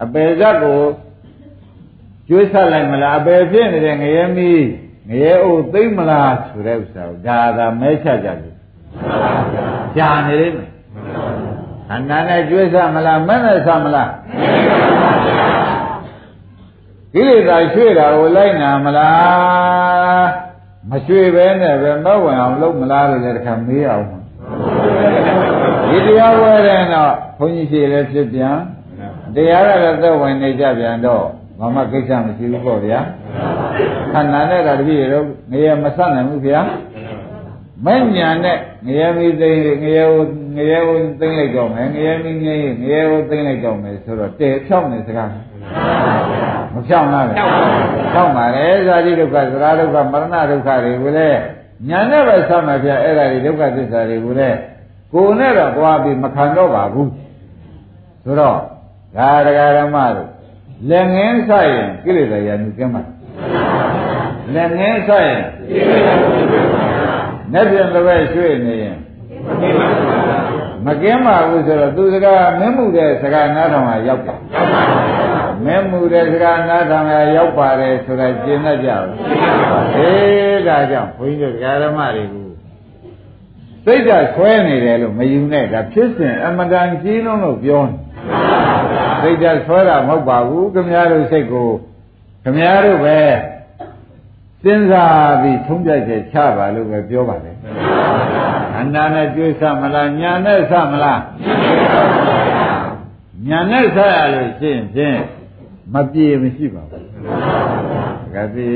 [0.03, 0.80] အပယ်ဇတ်ကို
[2.28, 4.64] ကျွေးဆက်လိုက်မလားအပယ်ဖြစ်နေတဲ့ငရဲမီး
[5.09, 8.55] ငရဲအိုသိမ့်မလားဆိုတဲ့ဥစ္စာကိုဒါသာမဲချကြတယ်
[9.97, 10.70] ကြာနေလိမ့်မယ်
[11.89, 14.11] ခန္ဓာနဲ့ကျွေးဆက်မလားမဲ့နဲ့ဆက်မလား
[17.14, 20.51] ကိလေသာရွှေ့တာကိုလိုက်နာမလား
[20.91, 24.05] မရွှေ့ပဲနဲ့ပဲမဝင်အောင်လုပ်မလားလို့လည်းတစ်ခါမေးအောင်
[25.89, 28.57] ဒီတရားဝဲတဲ့တော့ဘုန်းကြီးရှိလည်းဖြစ်ပြန်
[29.35, 31.24] တရားရတဲ့သက်ဝင်နေကြပြန်တော့
[31.59, 33.01] ဘာမှကိစ္စမရှိဘူးပေါ့ဗျာ
[34.12, 36.61] ခန္ဓာနဲ့ကတပည့်ရောငရေမဆက်နိုင်ဘူးဗျာ
[37.87, 39.51] မဲ့ညာနဲ့ငရေမီသိ
[39.83, 40.24] ငရေကို
[40.57, 45.30] ငရေကိုသိမ့်လိုက်တော့မယ်ငရေမီငရေငရေကိုသိမ့်လိုက်တော့မယ်ဆိုတော့တဲဖြောင်းနေစကား
[46.75, 47.27] မဖြောင်းလား
[48.12, 51.39] ဖြောင်းပါလေဇာတိဒုက္ခသရဒုက္ခမရဏဒုက္ခတွေကိုလည်း
[51.89, 54.57] ညာနဲ့ပဲဆက်မှာဗျာအဲ့ဒါတွေဒုက္ခသစ္စာတွေကိုလည်း
[55.12, 57.11] ကိုယ်နဲ့တော့သွားပြီးမခံတော့ပါဘူး
[58.25, 58.57] ဆိုတော့
[59.16, 60.29] ဒါတရားဓမ္မတို့
[60.91, 63.03] လက်ငင်းဆိုင်ရင်ကိလေသာရာညကင်းမှာ
[64.55, 65.43] လက်ငင်းဆိုင်ရင်
[67.53, 68.97] နဲ့ပြန်တစ်ပဲရွှေ့နေရင်
[70.87, 74.35] မကင်းပါဘူးဆိုတော့သူစကားမင်းမှုတဲ့စကားနားထောင်တာရောက်ပါ
[75.64, 79.14] မင်းမှုတဲ့စကားနားထောင်တာရောက်ပါတယ်ဆိုတာကျင့်တတ်ကြဘူး
[79.96, 82.48] အေးဒါကြောင့်ဘုန်းကြီးတို့ဓမ္မတွေကို
[83.84, 87.94] စိတ်ဓာတ်ဆွဲနေတယ်လို့မယူနဲ့ဒါဖြစ်စဉ်အမတန်ကြီးလုံးလို့ပြောနေ
[89.22, 91.70] စိတ်ဓာတ်ဆွဲတာမဟုတ်ပါဘူးခင်ဗျားတို့စိတ်ကို
[92.42, 93.18] ခင်ဗျားတို့ပဲ
[94.62, 97.52] စဉ်းစားပြီးထုံးပြချက်ချပါလို့ပဲပြောပါလေ
[98.76, 101.20] အန္တာနဲ့ကျွေးဆမလားညာနဲ့ဆမလား
[103.48, 105.18] ညာနဲ့ဆရလို့ရှင်းဖြင့်
[105.95, 107.09] မပြေမရှိပါဘူး
[108.34, 108.68] ကတိ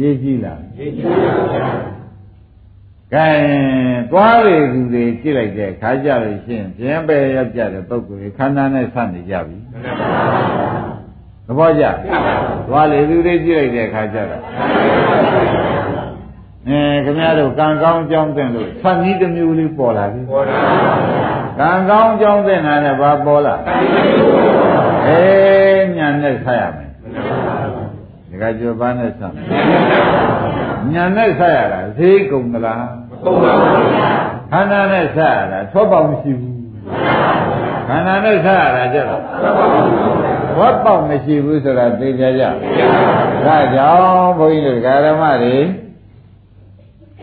[0.00, 1.66] ရေးကြည့်လားရေးကြည့်ပါဗျာ
[3.12, 3.28] ကဲ
[4.10, 9.56] သွားလေသူတွေကြည့်လိုက်တဲ့ခါကြလို့ရှင်းပြင်းပဲရောက်ကြတဲ့ပုဂ္ဂိုလ်တွေခန္ဓာနဲ့ဆနေကြပြီ
[11.46, 11.84] သဘောကျ
[12.68, 14.42] သွားလေသူတွေကြည့်လိုက်တဲ့ခါကြတော့
[16.68, 23.54] အဲခင်ဗျားတို့ကံကောင်းကြောင်းတဲ့လို့သတ်နည်းတစ်မျိုးလေးပေါ်လာပြီပေါ်လာ ကံကောင်းကြောင်းတဲ့နာနဲ့ဘာပေါ်လာ
[25.06, 26.90] အေးညာနဲ့ဆက်ရမယ်
[28.28, 29.32] ဒီကကြောဘာနဲ့ဆက်
[30.92, 32.86] ညာနဲ့ဆက်ရတာဈေးကုန်သလား
[33.24, 33.88] ကုန်ပါဘူး
[34.52, 36.56] ခန္ဓာနဲ့ဆက်ရတာသောပေါမရှိဘူး
[37.88, 39.22] ခန္ဓာနဲ့ဆက်ရတာကြတော့
[40.58, 42.44] ဝတ်ပေါက်မရှိဘူးဆိုတာသိကြကြ
[43.46, 45.56] ဒါကြောင့်ဘုန်းကြီးတို့ဓမ္မတွေ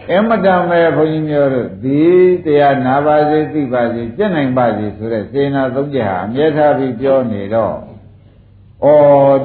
[0.09, 2.01] အမတန်ပဲဘုန်းကြီးမျိုးတို့ဒီ
[2.45, 7.75] တရားနာပါစေသိပါစေကျင့်နိုင်ပါစေဆိုတဲ့စေနာသုံးချက်ဟာအမြဲထားပြီးပြောနေတော့
[8.83, 8.87] ဩ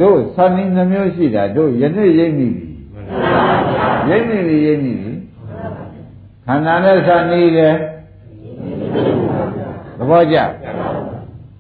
[0.01, 2.67] တို့သံဃာနှမျိုးရှိတာတို့ယနေ့ရိပ်မိပြီ
[4.11, 5.13] ရိပ်မိပြီရိပ်မိပြီ
[6.47, 7.75] ခန္ဓာနဲ့သံနေတယ်
[9.99, 10.37] သဘောကျ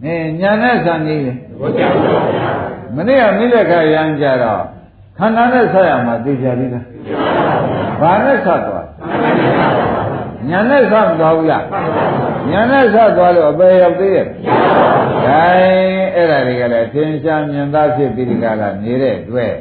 [0.03, 1.83] နေညာနဲ့သံနေတယ်သဘောကျ
[2.95, 4.63] မနေ့ကမိလက်ခရမ်းကြတော့
[5.19, 6.85] ခန္ဓာနဲ့ဆက်ရမှာသိကြပြီလား
[8.01, 8.76] ဘာနဲ့ဆက်သွား
[10.49, 11.65] ညာနဲ့ဆက်မသွားဘူးလား
[12.51, 15.41] ညာနဲ့ဆက်သွားလို့အပေရောက်သေးရဲ့ဒါ
[16.15, 19.53] အဲ့ဒါတွေကလည်းသင်္ချာမြင်သားဖြစ်ပြီးဒီကလာနေတဲ့အတွက်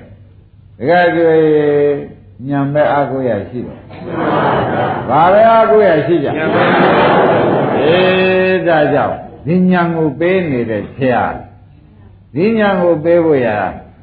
[0.80, 1.36] ဒကာကျွေ
[2.48, 3.78] ညံမဲ့အာကိုရရှိတယ်
[5.10, 6.28] ဘာပဲအာကိုရရှိကြ
[7.82, 9.16] အေးဒါကြောင့်
[9.48, 11.24] ဒီညံကိုပေးနေတဲ့ဆရာ
[12.36, 13.48] ဒီညံကိုပေးဖို့ရ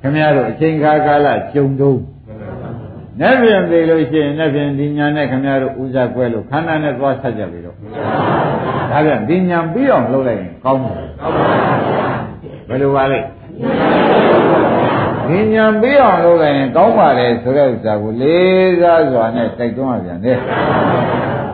[0.00, 2.00] ခင်ဗျားတို့အချိန်ခါကာလကြုံတုံး
[3.20, 7.76] နဲ့ပြန်သေးလို့ရှိရင်နဲ့ပြန်ဒီညာနဲ့ခင်ဗျားတို့ဥစားကွဲလို့ခန္ဓာနဲ့သွားဆက်ကြပြီတော့
[8.90, 10.96] ဒါပြန်ဒီညာပြီးအောင်လုပ်လိုက်ရင်ကောင်းတယ်
[12.68, 13.20] ဘယ်လိုပါလဲ
[15.28, 20.38] ဒီညာပြီးအောင်လုပ်လိုက်ရင်ကောင်းပါလေဆိုတဲ့ဥစ္စာကိုလေးစားစွာနဲ့တိုက်တွန်းရပြန်တယ်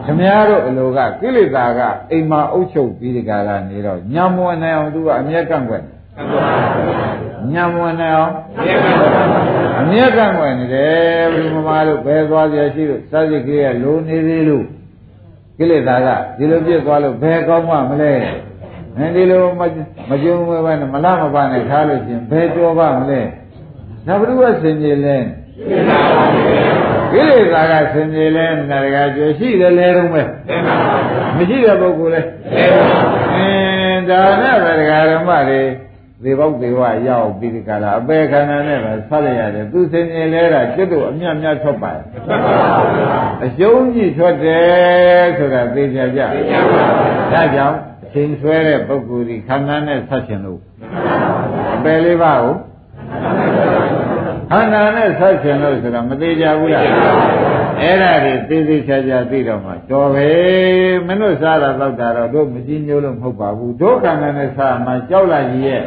[0.04, 1.80] ခမည်းတော်အလိုကကိလေသာက
[2.10, 5.82] အိမ်မှာအုပ်ချုပ်ပြီးဒီကလာနေတော့ညံမဝင်နိုင်အောင်သူကအမျက်ကန့်ကွက်
[7.52, 8.32] ညံမဝင်နိုင်အောင်
[9.80, 14.64] အမျက်ကန့်ကွက်နေတယ်ဘုရားမမတို့ဘယ်သွားကြရှိလို့စာစိတ်ကလေးကလိုနေသေးလို့
[15.58, 16.08] ကိလေသာက
[16.38, 18.12] ဒီလိုပြစ်သွားလို့ဘယ်ကောင်းမှမလဲ
[18.96, 19.62] အဲဒီလိုမ
[20.22, 23.20] ကြုံဝဲပဲမလားမပါနဲ့ထားလို့ချင်းဘယ်ကြောပါမလဲ
[24.06, 25.16] ဒါဘုရားဆင်ကြီးလဲ
[27.12, 30.22] ကိလေသာကဆင်ကြီးလဲနာရကကျွရှိတယ်လဲတော့ပဲ
[31.36, 32.22] မရှိတဲ့ပုဂ္ဂိုလ်လဲ
[33.36, 35.62] အင်းဒါနဲ့ပဲဒကာဓမ္မတွေ
[36.24, 41.92] သေဘောက်သေဝရောက်ပြီးဒီကလာအပေခန္ဓာနဲ့ပဲဆက်ရရတယ်သူဆင်ကြီးလဲတာကျွတ်တို့အမြတ်မြတ်ထွက်ပါ
[43.44, 46.20] အရှုံးကြီးထွက်တယ်ဆိုတာသိကြကြ
[47.32, 47.78] ဒါကြောင့်
[48.12, 50.60] ချိန်ဆွဲတဲ့ပုဂ္ဂိုလ်ဒီခန္ဓာနဲ့ဆက်ရှင်လို့
[51.74, 52.54] အပယ်လေးပါးကို
[54.50, 56.84] ခန္ဓာနဲ့ဆက်ရှင်လို့ဆိုတော့မသေးကြဘူးလား
[57.80, 60.28] အဲ့ဒါတွေသေးသေးချာချာသိတော့မှတော်ပဲ
[61.06, 65.82] မင်းတို့စားတာတော့တာတော့တို့မကြည့်ညိုးလို့မဟုတ်ပါဘူးတို့ခန္ဓာနဲ့စားမှကြောက်လာကြီးရဲ့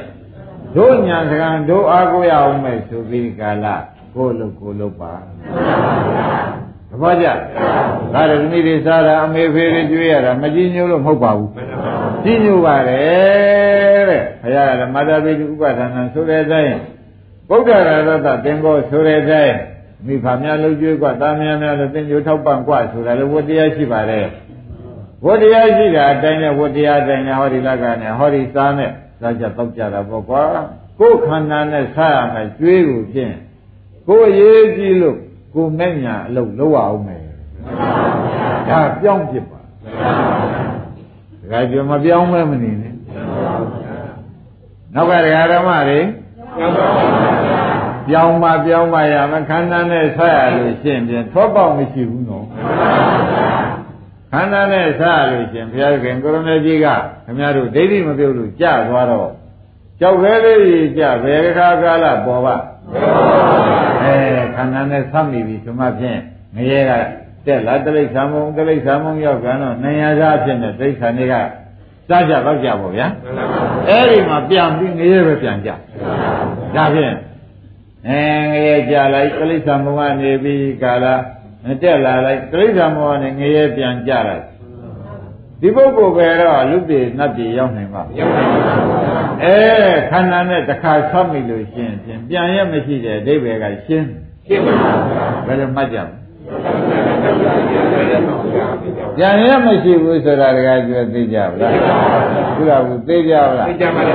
[0.76, 3.66] တို့ညာစကံတို့အားကိုရအောင်မဲ့ဆိုပြီးကာလ
[4.14, 5.12] ကိုလို့ကိုလို့ပါ
[6.90, 7.26] သဘောကျ
[8.14, 11.51] ဒါရသမီးတွေစားတာအမေဖေတွေကျွေးရတာမကြည့်ညို့လို့မဟုတ်ပါဘူး
[12.24, 16.76] ကြည့်ညို့ပါတယ်တဲ့ဘုရားကဓမ္မတာပိတုဥပဒါနံဆိုတဲ့အတိုင်း
[17.49, 19.57] ဗုဒ္ဓရာရတသင်္ဘောဆိုတဲ့အတိုင်း
[20.07, 24.26] မိဖများလှုပ်ကြွေးกว่าတာမယားများလည်းသင်္ကြိုထောက်ပံ့กว่าဆိုတာလည်းဝတ္တရားရှိပါတယ်
[25.26, 28.90] ဝတ္တရားရှိတာအတိုင်းနဲ့ဝတ္တရားအတိုင်းနဲ့ဟောဒီလကနဲ့ဟောဒီစားနဲ့
[29.22, 30.43] စားကြတောက်ကြတာပေါ့ကွာ
[30.99, 33.36] ကိုယ်ခန္ဓာနဲ့စားရမယ်ကျွေးကိုဖြင့်
[34.07, 35.17] ကိုယ်ရေးကြည့်လို့
[35.53, 37.24] ကိုယ်မဲ့ညာအလုပ်လုပ်အောင်မယ်
[38.69, 39.61] ဒါပြောင်းဖြစ်ပါ
[41.51, 42.93] ဒါကြမပြောင်းမဲမနေနဲ့
[44.93, 45.13] နောက်က
[45.53, 45.99] ဓမ္မတွေ
[48.07, 52.45] ပြောင်းပါပြောင်းပါရမခန္ဓာနဲ့ဆက်ရလို့ရှင်းပြန်ထောပေါက်မရှိဘူးနော်
[54.32, 56.88] ခန္ဓာနဲ့ဆက်ရလို့ရှင်းဘုရားခင်ကိုရမေကြီးက
[57.25, 59.29] ခင်ဗျားတို့ဒိဋ္ဌိမပြုတ်လို့ကြာသွားတော့
[59.99, 62.55] ကြောက်ခဲလေးကြီးကြာဘယ်ခါကာလပေါ်ပါ
[64.03, 64.15] အဲ
[64.55, 66.19] ခန္ဓာနဲ့ဆက်မိပြီဆိုမှဖြင့်
[66.55, 66.91] ငရဲက
[67.45, 71.36] တက်လာတိရစ္ဆာန်မုံတိရစ္ဆာန်မုံရောက်ကြတော့နေရသားဖြစ်နေတိရစ္ဆာန်တွေက
[72.09, 73.07] စားကြတော့ကြပါဗျာ
[73.89, 75.69] အဲ့ဒီမှာပြန်ပြီးငရဲပဲပြန်ကြ
[76.75, 77.15] ဒါဖြင့်
[78.07, 78.21] အဲ
[78.51, 81.05] ငရဲကြလိုက်တိရစ္ဆာန်မုံကနေပြီးကာလ
[81.82, 84.43] တက်လာလိုက်တိရစ္ဆာန်မုံကနေငရဲပြန်ကြလိုက်
[85.62, 88.91] ဒီပုဂ္ဂိုလ်ပဲတော့လူတွေနတ်တွေရောက်နိုင်မှာရောက်နိုင်ပါဘူး
[89.43, 89.57] အဲ
[90.09, 94.07] ခန္ဓာနဲ့တစ်ခါဆောက်မိလို့ရှင်းဖြင့်ပြန်ရမရှိတဲ့အဓိပ္ပာယ်ကရှင်း
[94.47, 96.22] ရှင်းပါဘူးဘယ်လိုမှတ်ကြမလဲ
[99.18, 101.74] ပြန်ရမရှိဘူးဆိုတာတကယ်ကျွသိကြဗလား
[102.55, 104.14] သူကဘူးသိကြဗလားသိကြပါလေ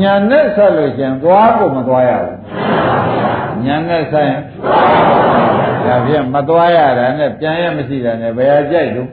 [0.00, 4.40] ညာနဲ့ဆက်လို့ရှင်သွားကိုမသွားရဘူးညာနဲ့ဆက်ရင်
[5.86, 9.08] ဒါဖြင့်မသွားရတာနဲ့ပြန်ရမရှိတာနဲ့ဘယ်ဟာကြိုက်လို့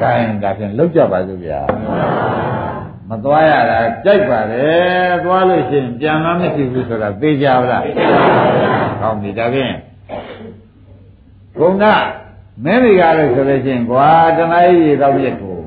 [0.00, 0.12] ကဲ
[0.42, 1.60] ဒါဖြင့်လောက်ကြပါစို့ဗျာ
[3.10, 4.66] မသွားရတာကြိုက်ပါလေ
[5.24, 9.74] သွားလို့ရှိရင်ပြန်မှမရှိဘူးဆိုတာသိကြပါလားသိကြပါပါကောင်းပြီဒါဖြင့်
[11.58, 11.84] ဘုံက
[12.64, 15.58] မင်းတွေကလည်းဆိုလို့ရှိရင်ကွာတဏှာကြီးရေတော့မြစ်ကို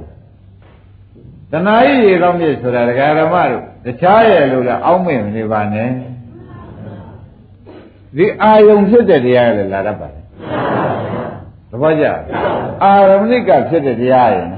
[1.52, 5.90] တဏှာကြီးရေတော့မြစ်ဆိုတာဒကာဓမ္မတို့တခြားရဲ့လို့လည်းအောက်မေ့မနေပါနဲ့
[8.18, 10.22] ဒီအာယုံဖြစ်တဲ့တရားလည်းလာတတ်ပါလေ
[11.70, 12.06] သဘောကျ
[12.84, 14.50] အာရမဏိကဖြစ်တဲ့တရားရင်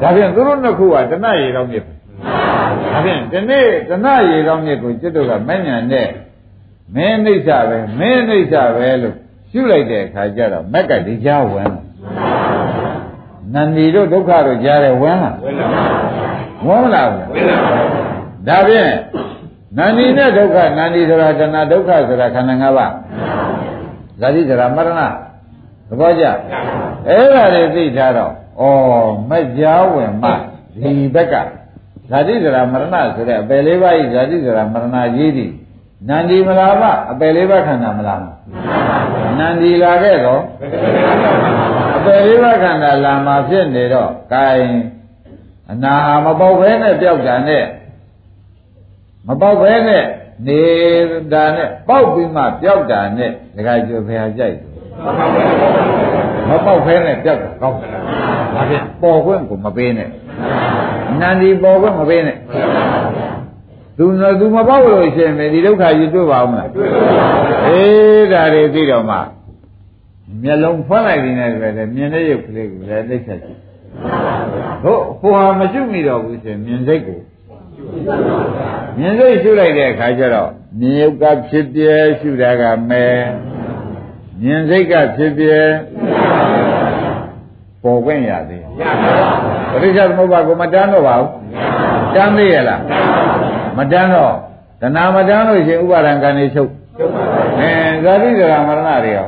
[0.00, 6.08] ဒါဖြင့်သူတို့နှစ်ခုကတဏှာရေတော့မြစ်ဒါဖြင့်ဒီနေ့တဏှာရေတော့မြစ်ကိုจิตတို့ကမဉ္ဇဏ်နဲ့
[6.94, 9.16] မင်းအိဋ္ဌပဲမင်းအိဋ္ဌပဲလို့
[9.50, 11.72] ရှုလိုက်တဲ့အခါကျတော့မက်ကဒီကြားဝင်
[13.54, 15.36] နန္ဒီတို့ဒုက္ခတို့ကြားတယ်ဝင်လား
[16.66, 17.26] ဝင်လာဘူး
[18.48, 18.92] ဒါဖြင့်
[19.76, 22.92] နန္ဒီနဲ့ဒုက္ခနန္ဒီဆိုတာတဏှာဒုက္ခဆိုတာခန္ဓာ၅ပါး
[24.20, 24.90] ဇာတိဆိုတာမရဏ
[25.88, 26.24] သဘောကျ
[27.08, 28.64] အဲ့ဒါတွေသိထားတော့ဩ
[29.30, 30.30] မက်ကြားဝင်မှ
[30.80, 31.34] ဒီဘက်က
[32.10, 35.52] ဇာတိဆိုတာမရဏဆိုတဲ့အပယ်လေးပါးဤဇာတိဆိုတာမရဏကြီးသည်
[36.08, 38.20] နန္ဒီမလာမအပယ်လေးပါးခန္ဓာမလား
[39.38, 40.42] နန္ဒီလာခဲ့တော့
[41.96, 44.70] အပယ်လေးပါးခန္ဓာလာမှာဖြစ်နေတော့ gain
[45.70, 45.94] အနာ
[46.24, 47.64] မပေါက်ဘဲနဲ့ပြောက်တာနဲ့
[49.26, 50.04] မပေါက်ဘဲနဲ့
[50.46, 50.60] နေ
[51.32, 54.68] တာနဲ့ပေါက်ပြီးမှပြောက်တာနဲ့ဒကာကျော်ဖရာကြိုက်တယ်
[56.48, 60.08] မပေါက်ဘဲနဲ့ပြောက်တာကောင်းတယ်ဒါဖြင့်ပေါ်ခွင့်ကိုမပေးနဲ့
[61.20, 62.36] နန္ဒီပေါ်ခွင့်မပေးနဲ့
[63.98, 64.04] သူ
[64.40, 69.16] သူမပေါက်လို့ရှိရင်ဒီဒုက္ခကြီးတွေ့ပါဦးမလားတွေ့ပါဘူးအေးဒါတွေသိတော့မှ
[70.42, 73.52] မျက်လုံးဖွင့်လိုက်နေတယ်ပဲမြင်တဲ့ရုပ်ကလေးကိုလည်းသိချက်ရှိ
[74.82, 77.18] ဟုတ်ဟိုဟာမရှိမိတော့ဘူးဆိုရင်မြင်စိတ်ကို
[78.98, 83.06] မြင်စိတ်ရှုလိုက်တဲ့အခါကျတော့မြင်ရုပ်ကဖြစ်ပြဲရှုတာကမဲ
[84.42, 85.58] မြင်စိတ်ကဖြစ်ပြဲ
[87.82, 88.70] ပေါ်ခွင့်ရသေးတယ်
[89.70, 91.30] ပရိစ္ဆေသမုပ္ပါကိုမတန်းတော့ပါဘူး
[92.14, 92.80] တန်းသေးရလား
[93.78, 94.34] မတန်းတော့
[94.80, 96.70] တဏမတန်းလို့ရှိရင်ဥပါဒံကံနေချုပ်
[97.60, 97.72] အဲ
[98.04, 99.26] ဇာတိဇရာမရဏတွေရော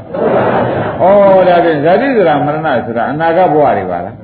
[1.01, 4.15] ဩဒါဖြင့်ဇာတိဇရာမရဏဆိုတာအနာဂတ်ဘဝတွေပါလား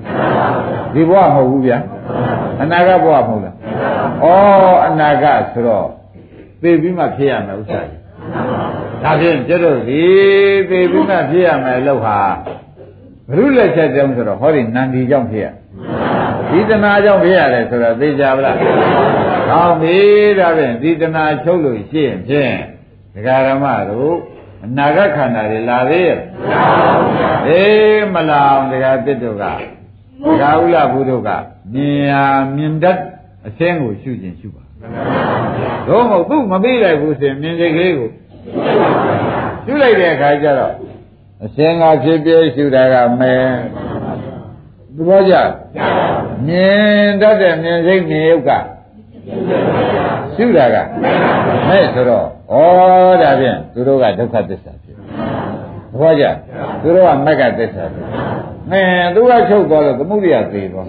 [0.97, 1.79] ဒီဘဝမဟုတ်ဘူးဗျာ
[2.63, 3.55] အနာဂတ်ဘဝမဟုတ်လား
[4.23, 4.27] ဩ
[4.87, 5.89] အနာဂတ်ဆိုတော့
[6.63, 8.01] သိပြီးမှဖြစ်ရမယ်ဥစ္စာကြီး
[9.03, 10.03] ဒါဖြင့်ကျတော့ဒီ
[10.71, 12.19] သိပြီးမှဖြစ်ရမယ်လို့ဟာ
[13.29, 15.47] ဘုရုလက်ချက်ကြောင့်ဆိုတော့ဟောဒီနန္ဒီကြောင့်ဖြစ်ရ
[16.51, 18.57] ဒီတနာကြောင့်ဖြစ်ရတယ်ဆိုတော့သိကြပါလား
[19.49, 19.99] ဟောပြီ
[20.39, 22.55] ဒါဖြင့်ဒီတနာချုပ်လို့ရှိရင်ဖြင့်
[23.15, 24.15] ဒကာရမတို့
[24.65, 26.19] အနာဂတ်ခန္ဓာတွေလာသေးရဲ့
[27.49, 29.45] အေးမလာအောင်ဒကာတစ်တို့က
[30.25, 31.29] ဒကာဥလဘုဒ္ဓက
[31.73, 32.13] မြင်ရ
[32.57, 32.99] မြင်တတ်
[33.47, 34.63] အရှင်းကိုရှုခြင်းရှုပါ
[35.89, 38.11] တော့မဟုတ်သူ့မပြီးလိုက်ဘူးဆိုရင်မြင်စိတ်ကလေးကို
[39.65, 40.75] ရှုလိုက်တဲ့အခါကျတော့
[41.45, 43.35] အရှင်းကဖြစ်ပြရှုတာကမဲ
[44.95, 45.35] သဘောကျ
[46.47, 48.51] မြင်တတ်တဲ့မြင်စိတ်မြင်ရုပ်က
[50.35, 50.77] ရှုတာက
[51.69, 52.57] မဲ့ဆိုတော့ဩ
[53.23, 54.97] ဒါဖြင့်သူတို့ကဒုက္ခသစ္စာဖြစ်
[55.93, 56.25] သဘောကျ
[56.83, 58.07] သူတို့ကမက္ကသစ္စာဖြစ်
[58.71, 58.83] အဲ
[59.15, 60.89] သူကချုပ်သွားလို့သမှုရိယသေသွား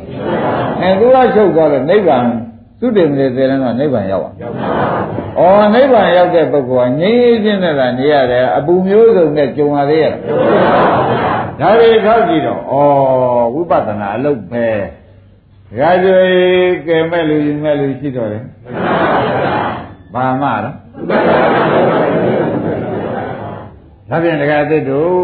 [0.81, 2.25] အဲသူကချုပ်သွားလို့နိဗ္ဗာန်
[2.79, 4.23] သုတေမလေသေရင်တော့နိဗ္ဗာန်ရောက်
[5.39, 10.13] အောင်ဩနိဗ္ဗာန်ရောက်တဲ့ပုဂ္ဂိုလ်ကငြိမ်းချင်းနဲ့သာနေရတယ်အပူမျိုးစုံနဲ့ကြုံရသေးရဲ့
[11.59, 12.73] ဒါတွေထောက်ကြည့်တော့ဩ
[13.53, 14.67] ဝိပဿနာအလုပ်ပဲ
[15.79, 16.21] ဒါကြွေ
[16.87, 18.43] ကဲမဲ့လူယူမဲ့လူရှိတော့တယ်
[20.13, 20.75] ဘာမှတော့
[24.10, 25.16] ဒါဖြင့်တရားသစ်တို့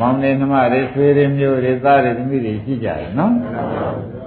[0.00, 3.32] မောင်နေနှမတွေဆွေတွေမျိုးတွေသားတွေသမီးတွေရှိကြတယ်နော်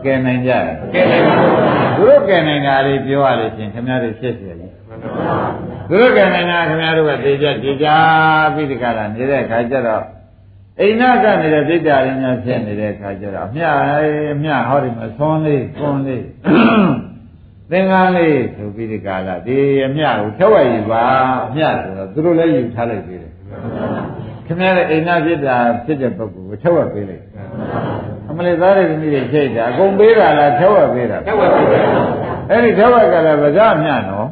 [0.03, 1.53] ကဲနိုင်ကြတယ်ကဲနိုင်ပါဘူး
[1.97, 4.67] သူတို့ကဲနိုင်တာတွေပြောရလို့ရှင်ခင်ဗျားတို့ဖြစ်ဖြစ်လေ
[5.89, 7.87] သူတို့ကံနေတာခင်ဗျားတို့ကသိကြသိကြ
[8.53, 10.05] ပြီးဒီကရနေတဲ့ခါကျတော့
[10.79, 13.63] အိမ်နာကနေတဲ့ဒိဋ္ဌာရင်းများဖြစ်နေတဲ့ခါကျတော့အမြ
[14.33, 16.23] အမြဟောဒီမှာသွန်းလေးသွန်းလေး
[17.71, 21.03] သင်္ကန်းလေးဆိုပြီးဒီကရဒီအမြကိုဖြောက်ရည်ပါ
[21.47, 23.28] အမြဆိုတော့သူတို့လည်းယူထားလိုက်သေးတယ်
[24.49, 27.23] ခင်ဗျားရဲ့အိမ်နာဖြစ်တာဖြစ်တဲ့ပုဂ္ဂိုလ်ကိုထက်ဝက်ပေးလိုက်
[28.29, 31.83] အမလေးသားတွေသမီးတွေချိန်တာအကုန်ပေးတာလားထက်ဝက်ပေးတာထက်ဝက်ပေးတယ်
[32.49, 34.27] အဲ့ဒီထက်ဝက်ကလည်းဗဇအမြနော်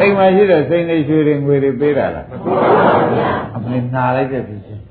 [0.00, 2.26] အိမ်မှာရှိတဲ့စိန်လေးရွှေတွေငွေတွေပေးတာလား
[3.54, 4.82] အမလေးနာလိုက်တဲ့ဖြစ်ချင်း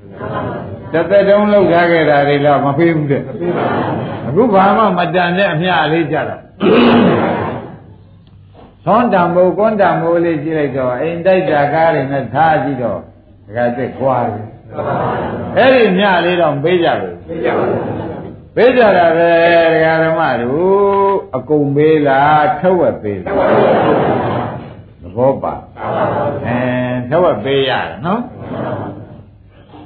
[0.92, 3.22] တသက်တုံးလောက်ထားခဲ့တာတွေတော့မပေးဘူးတဲ့
[4.26, 6.40] အခုဘာမှမတန်တဲ့အမြလေးကြတော့
[8.84, 13.00] သွန်တံမိုးကွန်တံမိုးလေးကြည့်လိုက်တော့အိမ်တိုက်တာကားတွေနဲ့ထားကြည့်တော့
[13.48, 14.46] ဒကာသက်ကွာတယ်
[15.56, 17.82] အဲ့ဒီမြလေးတော့ပေးကြဘူးပေးကြပါဘူး
[18.56, 19.30] ပေးကြတာပဲ
[19.72, 23.36] ဒကာဓမ္မတို့အကုန်ပေးလားထက်ဝက်ပေးလား
[25.02, 25.54] သဘောပါ
[26.46, 26.58] အဲ
[27.08, 28.22] ထက်ဝက်ပေးရတယ်နော်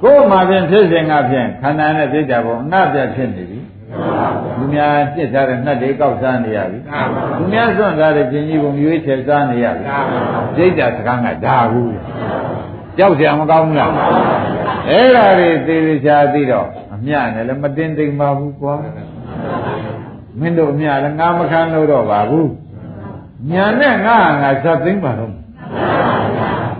[0.01, 3.59] ကိုယ်မှာဖြင့်ဖြစ်စဉ်ကဖြင့်ခန္ဓာနဲ့ပြိတ္တာဘုံအနတ်ပြဖြစ်နေပြီ
[4.57, 6.79] လူများပြစ်ထားတဲ့နှက်တွေကောက်စားနေရပြီ
[7.39, 9.85] လူများစွန့်ထားတဲ့ကျင်ကြီးဘုံရွေးချယ်စားနေရပြီ
[10.55, 11.93] ပြိတ္တာစကားကဒါဘူး
[12.97, 13.91] ကြောက်ကြမကောင်းဘူးလား
[14.89, 18.75] အဲ့ဒါတွေသေသေးချာသိတော့အမြနဲ့လည်းမတင်သိမ့်ပါဘူးကွာ
[20.39, 22.51] မင်းတို့အမြလည်းငါမခံလို့တော့ပါဘူး
[23.51, 25.31] ညာနဲ့ငါငါဇတ်သိမ့်ပါတော့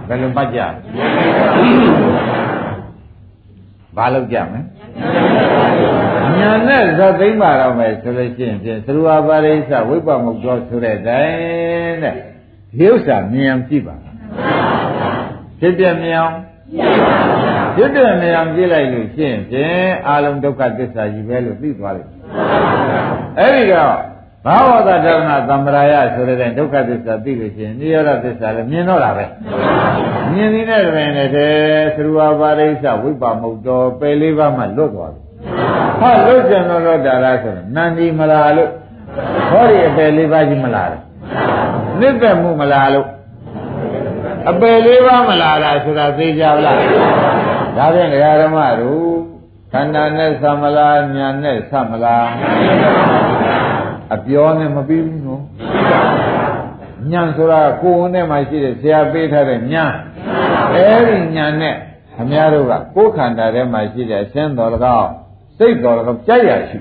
[0.08, 0.60] ဘယ်လိုမှတ်ကြ
[3.96, 4.62] ဘာလုပ်ကြမလဲ
[6.38, 12.16] ညာနဲ့ဇတ်သိမ့်ပါတော့မယ်ဆိုလို့ရှိရင်ဖြင့်သရဝပါရိသဝိပ္ပမုတ်တော်ဆိုတဲ့တိုင်းတဲ့
[12.78, 13.96] ဒီဥစ္စာမြင်အောင်ကြည့်ပါ
[15.64, 16.36] ဖြစ်ပြမြင်အောင်
[17.76, 22.20] ဖြစ်ပြမြင်အောင်ကြည့်လိုက်လို့ရှိရင်ဖြင့်အာလုံးဒုက္ခသစ္စာကြီးပဲလို့သိသွားလိမ့်မယ်
[23.40, 23.96] အဲ့ဒီတော့
[24.46, 29.26] ဘာဝတ္တဓမ္မသံ္ဗရာယဆိုတဲ့ဒုက္ခသစ္စာသိလို့ရှိရင်နိရောဓသစ္စာလည်းမြင်တော့တာပဲ
[30.32, 31.54] မြင်နေတဲ့တွင်လည်းတဲ့
[31.96, 35.22] သရဝပါရိသဝိပ္ပမုတ်တော်ပယ်လေးပါးမှလွတ်သွားပြီ
[36.00, 38.70] ဟာလွတ်ကြံတော့လွတ်တာလားဆိုတော့နန္ဒီမလားလို့
[39.52, 41.04] ဟောဒီအပယ်လေးပါးကြီးမလားလို့
[42.00, 43.08] နစ်သက်မှုမလားလို့
[44.50, 46.78] အပယ်လေးပါးမလားလားဆိုတာသိကြလား
[47.78, 49.14] ဒါဖြင့်ဒကာဓမ္မတို့
[49.72, 52.28] ခန္ဓာနဲ့သမလားညာနဲ့သမလား
[54.16, 55.44] အပြောနဲ့မပြီးဘူးနော်
[57.12, 59.86] ညာဆိုတာကိုယ်ဝန်ထဲမှာရှိတဲ့ဆရာပေးထားတဲ့ညာ
[60.76, 61.76] အဲဒီညာနဲ့
[62.16, 65.12] ခမည်းတော်ကကိုယ်ခန္ဓာထဲမှာရှိတဲ့အရှင်းတော်၎င်း
[65.58, 66.78] စိတ်တော်၎င်းကြိုက်ရရှိ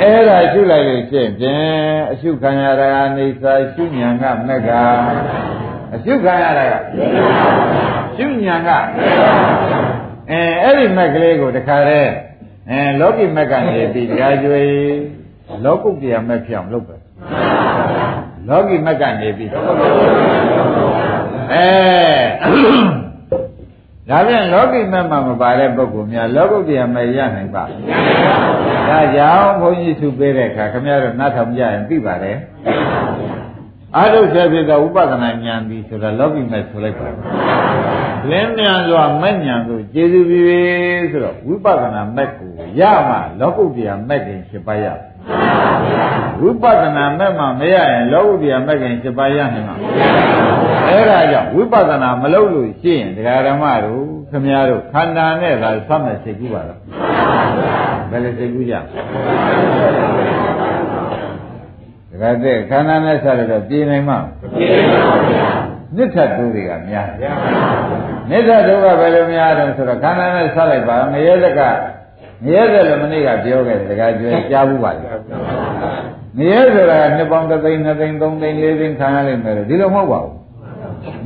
[0.00, 4.70] အဲ့ဒါရှုလိုက်လို့ရှိရင်ဖြင့်အရှုခံရတာအိဋ္ဌာရှုညာကမက္က
[5.94, 6.74] အရှုခံရတာက
[8.16, 8.68] ရှုညာက
[10.30, 12.12] အဲအဲ့ဒီမက်ကလေးကိုတခါတည်း
[12.70, 14.72] အဲလောကီမက်ကနေပြီးတရားကျွေး
[15.64, 16.96] လောကုတ္တရာမက်ဖြစ်အောင်လုပ်ပဲ
[18.48, 19.56] လောကီမက်ကနေပြီးအဲ
[24.10, 27.64] ဒါပြန်လောကီမက်မှာမပါတဲ့ပုဂ္ဂိုလ်များလောကုတ္တရာမက်ရနိုင်ပါ
[28.88, 32.36] ဒါကြောင့်ဘုန်းကြီးသူပေးတဲ့အခါခင်ဗျားတို့နားထောင်ကြရင်သိပါတယ်
[33.96, 37.08] အာရုံဆက်ဖြစ်သောဥပဒနာဉာဏ်ပြီးဆိုတာလောကီမက်ဆိုလိုက်ပါ
[38.30, 44.86] လင်းမြန်စွာမက်ဉာဏ်ကိုကျေစုပြီးဆိုတော့ဝိပဿနာမက်ကိုရမှလောကုတ္တရာမက်ခင်ဖြစ်ပါရ
[46.40, 49.76] ဝိပဿနာမက်မှမရရင်လောကုတ္တရာမက်ခင်ဖြစ်ပါရနိုင်မှာ
[50.88, 56.78] အဲ့ဒါကြောင့်ဝိပဿနာမလုပ်လို့ရှိရင်ဒကာဓမ္မတို့ခမည်းတော်ခန္ဓာနဲ့သာသတ်မဲ့စိတ်ကူးပါတော့
[58.10, 58.74] ဘယ်လိုစိတ်ကူးကြ
[62.20, 64.18] ဒကာတဲ့ခန္ဓာနဲ့ဆက်လို့တော့ပြေနိုင်မှာ
[64.56, 65.48] ပြေနိုင်ပါဘူး
[65.96, 67.08] နိဋ္ဌတူတွေကများ
[68.30, 71.60] နိဋ္ဌတူကဘယ်လိုများတော့ဆိုတော့ခန္ဓာနဲ့ဆက်လိုက်ပါငရဲဇက
[72.44, 75.00] ငရဲဇလည်းမနေ့ကပြောခဲ့တယ်ဒကာကျွဲကြားဘူးပါလေ
[76.38, 80.34] ငရဲဆိုတာနှစ်ပေါင်း3သိန်း2သိန်း3သိန်း4သိန်းခံရလိမ့်မယ်ဒီလိုမဟုတ်ပါဘူး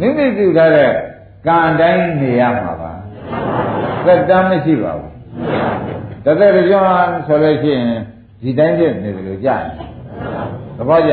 [0.00, 0.90] မိမိပြုထားတဲ့
[1.46, 2.92] ကံတိုင်းနေရမှာပါ
[4.06, 5.10] သက်တမ်းမရှိပါဘူး
[6.24, 6.82] တသက်ကြော
[7.26, 7.86] ဆိုလို့ရှိရင်
[8.42, 9.76] ဒီတိုင်းဖြစ်နေတယ်လို့ကြားတယ်
[10.76, 11.12] သဘောကျ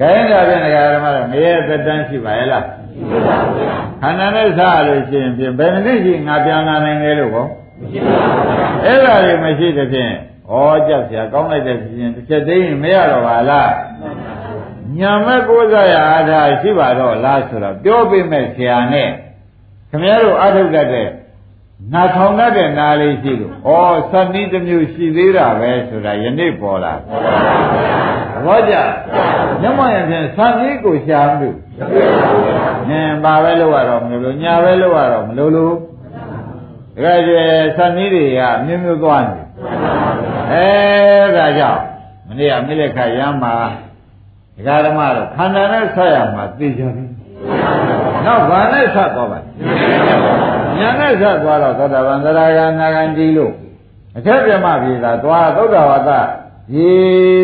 [0.00, 10.12] ခိုင်းတာဖြင့်ဒကာဓမ္မတော့ငရဲသက်တမ်းရှိပါရဲ့လားရှိပါဘူးခန္ဓာနဲ့စားလို့ရှိရင်ဖြင့်ဘယ်နည်းရှိငါပြန်လာနိုင်တယ်လို့ဟောမရှိပါဘူးအဲ့ဒါတွေမရှိတဲ့ဖြင့်
[10.50, 10.54] ဩ
[10.86, 13.72] ကြောက်စရာကောင်းလိုက်တဲ့ဖြစ်ရင်တစ်ချက်သိရင်မရတော့ပါလား
[14.98, 19.08] ညာမဲ့ကိုးစားရအားထားရှိပါတော့လားဆိုတော့ပြောပေးမဲ့ဆရာနဲ့
[19.90, 21.08] ခင်ဗျားတို့အထုတ်တတ်တဲ့
[21.90, 26.92] နာထောင်တတ်တဲ့နာလေးရှိလို့ဩသတ်နည်းတစ်မျိုးရှိသေးတာပဲဆိုတာယနေ့ပေါ်လာ
[28.46, 28.74] ဘောကြ
[29.62, 31.48] ညမရဖြင့်သတ်နည်းကိုရှာမှု
[32.88, 35.74] နင်ပါပဲလို့ရတော့မလို့ညာပဲလို့ရတော့မလို့လို့
[37.04, 37.44] ဒါကြဲ
[37.76, 39.40] သတ်နည်းတွေကမျိုးမျိုးသွားနေ
[40.52, 40.66] အဲ
[41.36, 41.82] ဒါကြောင့်
[42.28, 43.54] မနေ့ကမိလက်ခရမ်းမှာ
[44.56, 47.04] ဒကာဓမ္မတော့ခန္ဓာနဲ့ဆက်ရမှာသိကြပြီ
[48.24, 53.52] နောက်ဘာနဲ့ဆက်သွားပါလဲ ညာနဲ့ဆက်သွားတော့သောတာပန်သရဂံနာဂံဒီလို့
[54.16, 56.10] အထက်ပြမပြေသာသွားသုဒ္ဓဝါဒ
[56.72, 56.88] ဒီ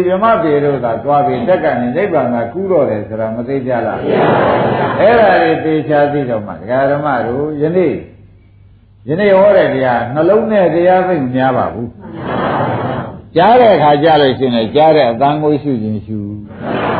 [0.06, 4.00] ပြမပြေတို့သာသွားပြီးတက်ကနေနိဗ္ဗာန်ကကူးတော့တယ်ဆိုတာမသိကြလား
[5.00, 7.94] အဲ့ဒါတွေသိချာသိတော့မှဒကာဓမ္မတို့ယနေ့
[9.08, 11.90] ယနေ့ဟောတဲ့တရားနှလုံးနဲ့တရားသိမများပါဘူး
[13.36, 16.18] ကြားတဲ့အခါကြားလို့ရှိရင်ကြားတဲ့အတန်ကိုရှုခြင်းရှု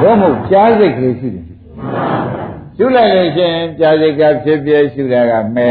[0.01, 1.49] ဘုမဟုတ်ကြားစိတ်ကလေးရှုခြင်း
[2.77, 5.71] ရှုလိုက်လို့ရှိရင်ကြားစိတ်ကဖြစ်ပြရှုတာကမဲ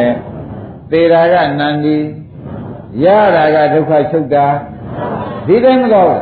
[0.92, 1.98] သေတာကနန္ဒီ
[3.04, 4.46] ရတာကဒုက္ခချုပ်တာ
[5.48, 6.18] ဒီတိုင်းမကောင်း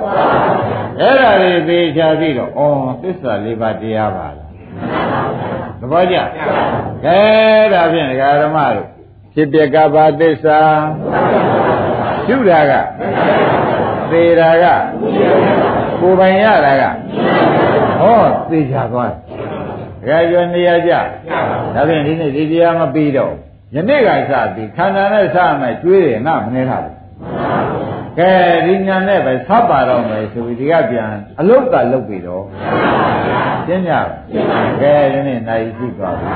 [1.00, 2.62] အဲ့ဒါတွေသေချာပြီးတော့ဩ
[3.02, 4.50] သစ္စာလေးပါးတရားပါလား
[5.80, 6.18] သဘောကျ
[7.06, 7.20] ကဲ
[7.74, 8.88] ဒါဖြင့်ဒကာဓမ္မတို့
[9.34, 10.60] ဖြစ်ပြကဘာသစ္စာ
[12.26, 12.74] ရှုတာက
[14.12, 14.66] သေတာက
[16.00, 16.84] ကိုယ်ပိုင်ရတာက
[18.02, 19.20] ဟောသေချာသွားတယ်
[20.02, 20.92] ဒကာကျော်နေရာကြ
[21.76, 23.34] ဒါဖြင့်ဒီနေ့ဒီတရားမပြီးတော့
[23.74, 26.96] ယနေ့ကစပြီးခန္ဓာနဲ့စမယ်ကျွေးတယ်ငါမနေထားဘူး
[28.18, 28.32] ကဲ
[28.66, 31.08] ဒီညာနဲ့ပဲသတ်ပါတော့မယ်ဆိုပြီးဒီကပြန်
[31.40, 32.44] အလုတ်ကလုတ်ပြီတော့
[33.68, 34.02] ရှင်းကြပါ
[34.82, 36.28] ကဲဒီနေ့နိုင်ရှိသွားပြီ